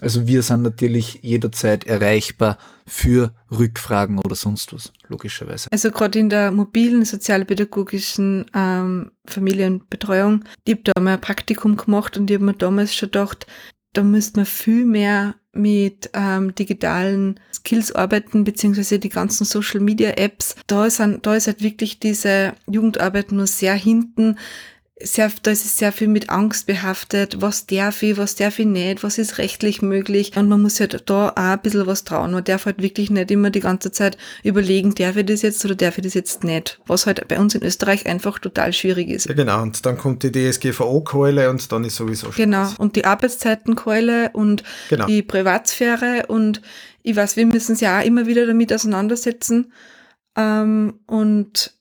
[0.00, 5.68] Also wir sind natürlich jederzeit erreichbar für Rückfragen oder sonst was, logischerweise.
[5.70, 12.16] Also gerade in der mobilen sozialpädagogischen ähm, Familienbetreuung, ich habe da mal ein Praktikum gemacht
[12.16, 13.46] und ich habe mir damals schon gedacht,
[13.92, 20.10] da müsste man viel mehr mit ähm, digitalen Skills arbeiten, beziehungsweise die ganzen Social Media
[20.10, 20.54] Apps.
[20.68, 24.38] Da ist, da ist halt wirklich diese Jugendarbeit nur sehr hinten
[25.02, 27.40] sehr, da ist es sehr viel mit Angst behaftet.
[27.40, 30.36] Was darf ich, was darf ich nicht, was ist rechtlich möglich?
[30.36, 32.32] Und man muss halt da auch ein bisschen was trauen.
[32.32, 35.74] Man darf halt wirklich nicht immer die ganze Zeit überlegen, darf ich das jetzt oder
[35.74, 36.80] darf ich das jetzt nicht?
[36.86, 39.26] Was halt bei uns in Österreich einfach total schwierig ist.
[39.26, 39.62] Ja, genau.
[39.62, 42.44] Und dann kommt die DSGVO-Keule und dann ist sowieso schon.
[42.44, 42.70] Genau.
[42.78, 45.06] Und die Arbeitszeitenkeule und genau.
[45.06, 46.60] die Privatsphäre und
[47.02, 49.72] ich weiß, wir müssen uns ja auch immer wieder damit auseinandersetzen.
[50.36, 51.79] Ähm, und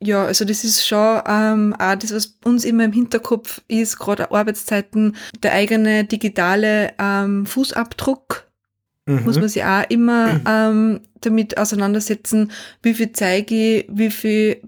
[0.00, 4.30] ja, also das ist schon ähm, auch das, was uns immer im Hinterkopf ist, gerade
[4.30, 8.48] Arbeitszeiten, der eigene digitale ähm, Fußabdruck
[9.06, 9.24] mhm.
[9.24, 14.62] muss man sich auch immer ähm, damit auseinandersetzen, wie viel zeige ich, wie viel,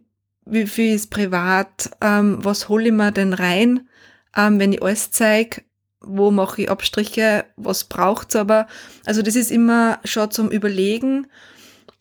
[0.47, 3.88] wie viel ist privat, ähm, was hole ich mir denn rein,
[4.37, 5.62] ähm, wenn ich alles zeige,
[6.01, 8.66] wo mache ich Abstriche, was braucht's aber.
[9.05, 11.27] Also das ist immer schon zum Überlegen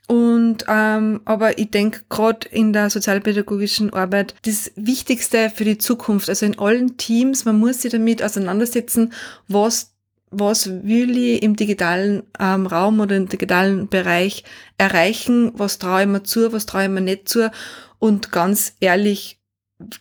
[0.10, 6.30] und ähm, aber ich denke gerade in der sozialpädagogischen Arbeit das Wichtigste für die Zukunft,
[6.30, 9.14] also in allen Teams, man muss sich damit auseinandersetzen,
[9.48, 9.94] was
[10.32, 14.44] was will ich im digitalen ähm, Raum oder im digitalen Bereich
[14.80, 17.52] erreichen, was traue ich mir zu, was traue ich mir nicht zu.
[18.00, 19.40] Und ganz ehrlich,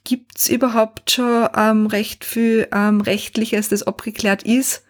[0.04, 4.84] gibt's überhaupt schon ähm, recht viel ähm, Rechtliches, das abgeklärt ist?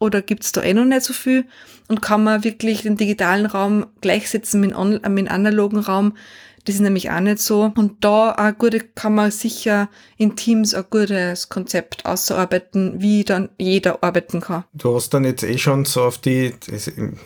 [0.00, 1.44] Oder gibt's da eh noch nicht so viel?
[1.86, 6.16] Und kann man wirklich den digitalen Raum gleichsetzen mit, mit dem analogen Raum?
[6.64, 7.70] Das ist nämlich auch nicht so.
[7.74, 13.48] Und da auch gute, kann man sicher in Teams ein gutes Konzept ausarbeiten, wie dann
[13.58, 14.64] jeder arbeiten kann.
[14.74, 16.54] Du hast dann jetzt eh schon so auf die,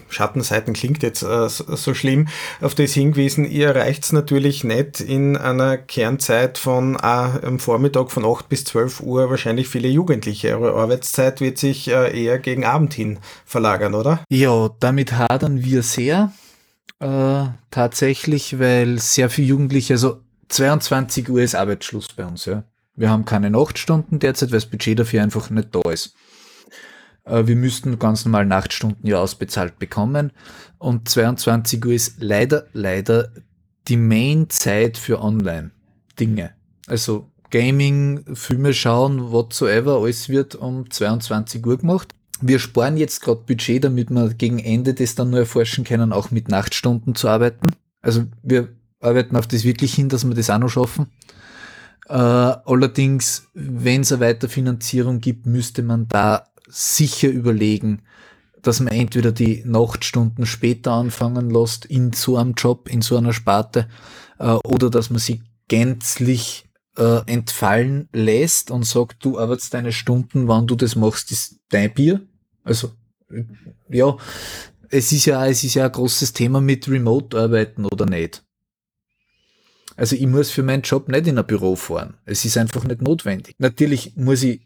[0.09, 2.28] Schattenseiten klingt jetzt äh, so schlimm,
[2.61, 6.99] auf das hingewiesen, ihr erreicht es natürlich nicht in einer Kernzeit von äh,
[7.47, 10.59] am Vormittag von 8 bis 12 Uhr wahrscheinlich viele Jugendliche.
[10.59, 14.20] Eure Arbeitszeit wird sich äh, eher gegen Abend hin verlagern, oder?
[14.30, 16.32] Ja, damit hadern wir sehr
[17.05, 22.64] äh, tatsächlich, weil sehr viele Jugendliche, also 22 Uhr ist Arbeitsschluss bei uns, ja.
[22.96, 26.14] Wir haben keine Nachtstunden derzeit, weil das Budget dafür einfach nicht da ist.
[27.24, 30.32] Äh, wir müssten ganz normal Nachtstunden ja ausbezahlt bekommen.
[30.78, 33.30] Und 22 Uhr ist leider, leider
[33.88, 36.55] die Main-Zeit für Online-Dinge.
[36.86, 42.14] Also Gaming, Filme schauen, whatsoever, alles wird um 22 Uhr gemacht.
[42.47, 46.30] Wir sparen jetzt gerade Budget, damit wir gegen Ende das dann nur erforschen können, auch
[46.30, 47.68] mit Nachtstunden zu arbeiten.
[48.03, 48.68] Also wir
[49.01, 51.07] arbeiten auf das wirklich hin, dass wir das auch noch schaffen.
[52.07, 58.03] Äh, allerdings, wenn es eine Weiterfinanzierung gibt, müsste man da sicher überlegen,
[58.61, 63.32] dass man entweder die Nachtstunden später anfangen lässt in so einem Job, in so einer
[63.32, 63.88] Sparte,
[64.38, 66.68] äh, oder dass man sie gänzlich
[66.99, 71.95] äh, entfallen lässt und sagt, du arbeitest deine Stunden, wann du das machst, ist dein
[71.95, 72.20] Bier.
[72.64, 72.92] Also,
[73.88, 74.16] ja,
[74.88, 78.42] es ist ja, es ist ja ein großes Thema mit Remote-Arbeiten oder nicht.
[79.96, 82.14] Also ich muss für meinen Job nicht in ein Büro fahren.
[82.24, 83.54] Es ist einfach nicht notwendig.
[83.58, 84.60] Natürlich muss ich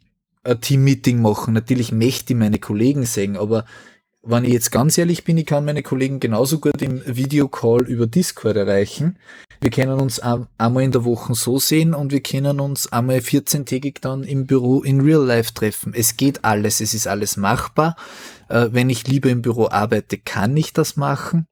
[0.44, 3.66] ein Team-Meeting machen, natürlich möchte ich meine Kollegen sehen, aber
[4.31, 8.07] wenn ich jetzt ganz ehrlich bin, ich kann meine Kollegen genauso gut im Videocall über
[8.07, 9.16] Discord erreichen.
[9.61, 14.01] Wir können uns einmal in der Woche so sehen und wir können uns einmal 14-tägig
[14.01, 15.95] dann im Büro in Real Life treffen.
[15.95, 17.97] Es geht alles, es ist alles machbar.
[18.49, 21.47] Äh, wenn ich lieber im Büro arbeite, kann ich das machen.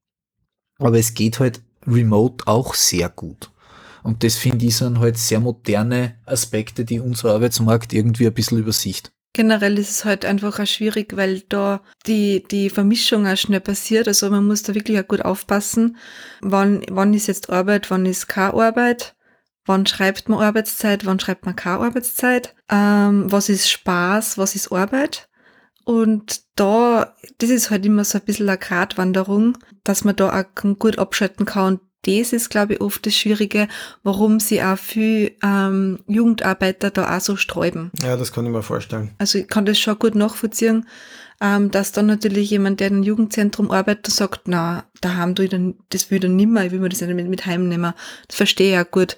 [0.79, 3.51] Aber es geht halt remote auch sehr gut.
[4.03, 8.59] Und das finde ich sind halt sehr moderne Aspekte, die unser Arbeitsmarkt irgendwie ein bisschen
[8.59, 9.11] übersicht.
[9.37, 14.09] Generell ist es halt einfach auch schwierig, weil da die, die Vermischung auch schnell passiert.
[14.09, 15.99] Also man muss da wirklich auch gut aufpassen,
[16.41, 19.15] wann, wann ist jetzt Arbeit, wann ist keine Arbeit,
[19.67, 24.73] wann schreibt man Arbeitszeit, wann schreibt man keine Arbeitszeit, ähm, was ist Spaß, was ist
[24.73, 25.29] Arbeit.
[25.85, 30.79] Und da, das ist halt immer so ein bisschen eine Gratwanderung, dass man da auch
[30.79, 33.69] gut abschalten kann und das ist, glaube ich, oft das Schwierige,
[34.03, 37.91] warum sie auch viel ähm, Jugendarbeiter da auch so sträuben.
[38.03, 39.11] Ja, das kann ich mir vorstellen.
[39.19, 40.87] Also ich kann das schon gut nachvollziehen,
[41.41, 45.49] ähm, dass dann natürlich jemand, der in einem Jugendzentrum arbeitet, sagt, na, da haben du
[45.49, 47.93] dann, das will ich dann nimmer, ich will mir das nicht mit, mit heimnehmen.
[48.29, 49.17] Das verstehe ich ja gut.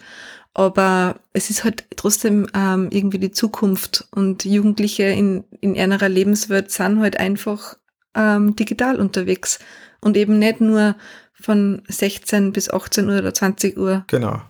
[0.54, 6.72] Aber es ist halt trotzdem ähm, irgendwie die Zukunft und Jugendliche in, in ihrer Lebenswelt
[6.72, 7.76] sind halt einfach
[8.16, 9.60] ähm, digital unterwegs
[10.00, 10.96] und eben nicht nur
[11.40, 14.04] von 16 bis 18 Uhr oder 20 Uhr.
[14.08, 14.40] Genau.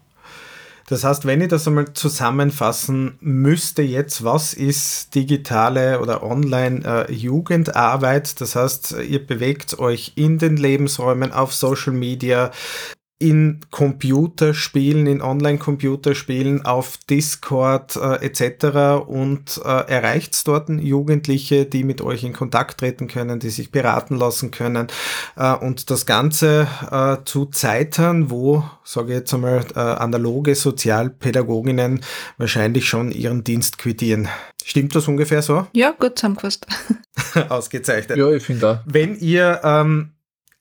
[0.89, 8.31] Das heißt, wenn ich das einmal zusammenfassen müsste jetzt, was ist digitale oder Online-Jugendarbeit?
[8.31, 12.53] Äh, das heißt, ihr bewegt euch in den Lebensräumen auf Social Media,
[13.21, 19.05] in Computerspielen, in Online-Computerspielen, auf Discord äh, etc.
[19.09, 24.17] und äh, erreicht dort Jugendliche, die mit euch in Kontakt treten können, die sich beraten
[24.17, 24.87] lassen können
[25.37, 32.01] äh, und das Ganze äh, zu Zeiten, wo, sage ich jetzt einmal, äh, analoge Sozialpädagoginnen
[32.37, 34.29] wahrscheinlich schon ihren Dienst quittieren.
[34.65, 35.67] Stimmt das ungefähr so?
[35.73, 36.67] Ja, gut zusammengefasst.
[37.49, 38.17] Ausgezeichnet.
[38.17, 38.79] Ja, ich finde auch.
[38.85, 40.13] Wenn ihr ähm,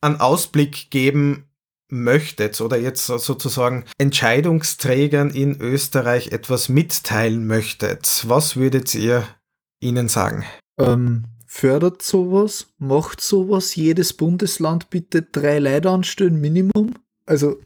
[0.02, 1.44] einen Ausblick geben
[1.90, 9.28] möchtet oder jetzt sozusagen Entscheidungsträgern in Österreich etwas mitteilen möchtet, was würdet ihr
[9.80, 10.44] ihnen sagen?
[10.78, 16.94] Ähm, fördert sowas, macht sowas, jedes Bundesland bitte drei Leute anstellen, Minimum.
[17.26, 17.58] Also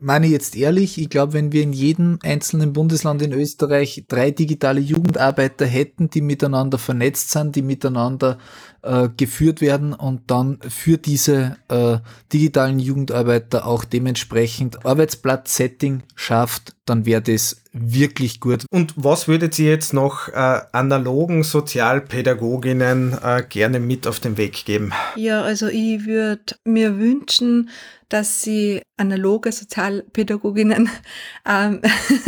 [0.00, 4.80] meine jetzt ehrlich, ich glaube, wenn wir in jedem einzelnen Bundesland in Österreich drei digitale
[4.80, 8.38] Jugendarbeiter hätten, die miteinander vernetzt sind, die miteinander
[8.82, 11.98] äh, geführt werden und dann für diese äh,
[12.32, 18.64] digitalen Jugendarbeiter auch dementsprechend Arbeitsplatz-Setting schafft, dann wäre das wirklich gut.
[18.70, 24.64] Und was würdet ihr jetzt noch äh, analogen Sozialpädagoginnen äh, gerne mit auf den Weg
[24.64, 24.92] geben?
[25.14, 27.70] Ja, also ich würde mir wünschen,
[28.10, 30.90] dass sie analoge Sozialpädagoginnen,
[31.48, 31.80] ähm,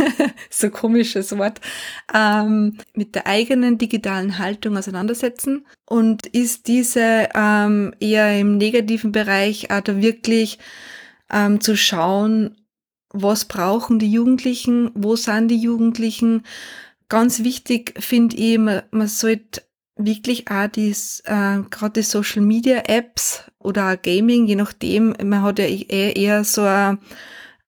[0.49, 1.61] so komisches Wort,
[2.13, 9.71] ähm, mit der eigenen digitalen Haltung auseinandersetzen und ist diese ähm, eher im negativen Bereich
[9.71, 10.57] auch da wirklich
[11.31, 12.57] ähm, zu schauen,
[13.13, 16.43] was brauchen die Jugendlichen, wo sind die Jugendlichen.
[17.09, 19.61] Ganz wichtig finde ich, man, man sollte
[19.95, 20.91] wirklich auch die,
[21.25, 26.43] äh, gerade die Social Media Apps oder Gaming, je nachdem, man hat ja eh eher
[26.43, 26.99] so ein,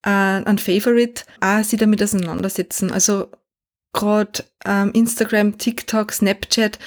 [0.04, 2.92] äh, ein Favorite, auch sich damit auseinandersetzen.
[2.92, 3.28] Also
[3.94, 6.80] gerade ähm, Instagram, TikTok, Snapchat,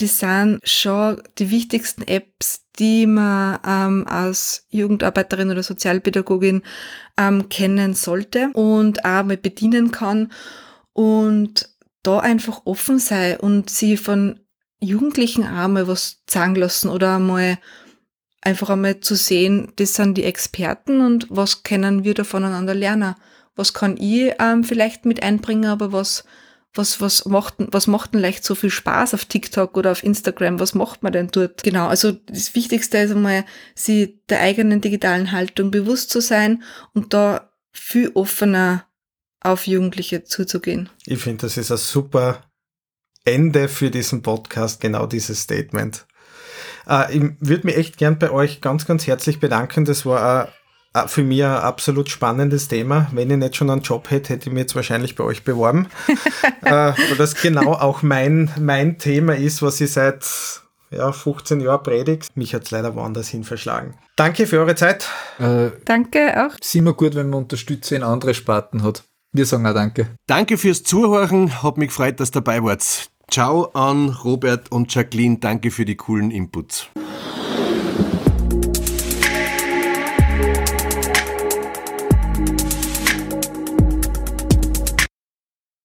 [0.00, 6.62] die sind schon die wichtigsten Apps, die man ähm, als Jugendarbeiterin oder Sozialpädagogin
[7.18, 10.32] ähm, kennen sollte und auch mal bedienen kann
[10.94, 11.68] und
[12.02, 14.40] da einfach offen sei und sie von
[14.80, 17.58] Jugendlichen auch mal was sagen lassen oder einmal
[18.40, 23.14] einfach einmal zu sehen, das sind die Experten und was können wir da voneinander lernen.
[23.54, 26.24] Was kann ich ähm, vielleicht mit einbringen, aber was
[26.74, 30.60] was, was macht, was macht denn leicht so viel Spaß auf TikTok oder auf Instagram?
[30.60, 31.64] Was macht man denn dort?
[31.64, 31.88] Genau.
[31.88, 36.62] Also das Wichtigste ist einmal, sie der eigenen digitalen Haltung bewusst zu sein
[36.94, 38.86] und da viel offener
[39.40, 40.88] auf Jugendliche zuzugehen.
[41.06, 42.44] Ich finde, das ist ein super
[43.24, 46.06] Ende für diesen Podcast, genau dieses Statement.
[46.88, 49.84] Äh, ich würde mich echt gern bei euch ganz, ganz herzlich bedanken.
[49.84, 50.52] Das war ein
[51.06, 53.08] für mich ein absolut spannendes Thema.
[53.12, 55.86] Wenn ich nicht schon einen Job hätte, hätte ich mich jetzt wahrscheinlich bei euch beworben.
[56.62, 60.24] äh, weil das genau auch mein, mein Thema ist, was ich seit
[60.90, 62.26] ja, 15 Jahren predige.
[62.34, 63.94] Mich hat es leider woanders hin verschlagen.
[64.16, 65.08] Danke für eure Zeit.
[65.38, 66.56] Äh, danke auch.
[66.60, 69.04] Ist immer gut, wenn man Unterstützer in andere Sparten hat.
[69.32, 70.08] Wir sagen auch danke.
[70.26, 71.62] Danke fürs Zuhören.
[71.62, 73.09] Hat mich gefreut, dass ihr dabei wart.
[73.30, 75.38] Ciao an Robert und Jacqueline.
[75.38, 76.90] Danke für die coolen Inputs.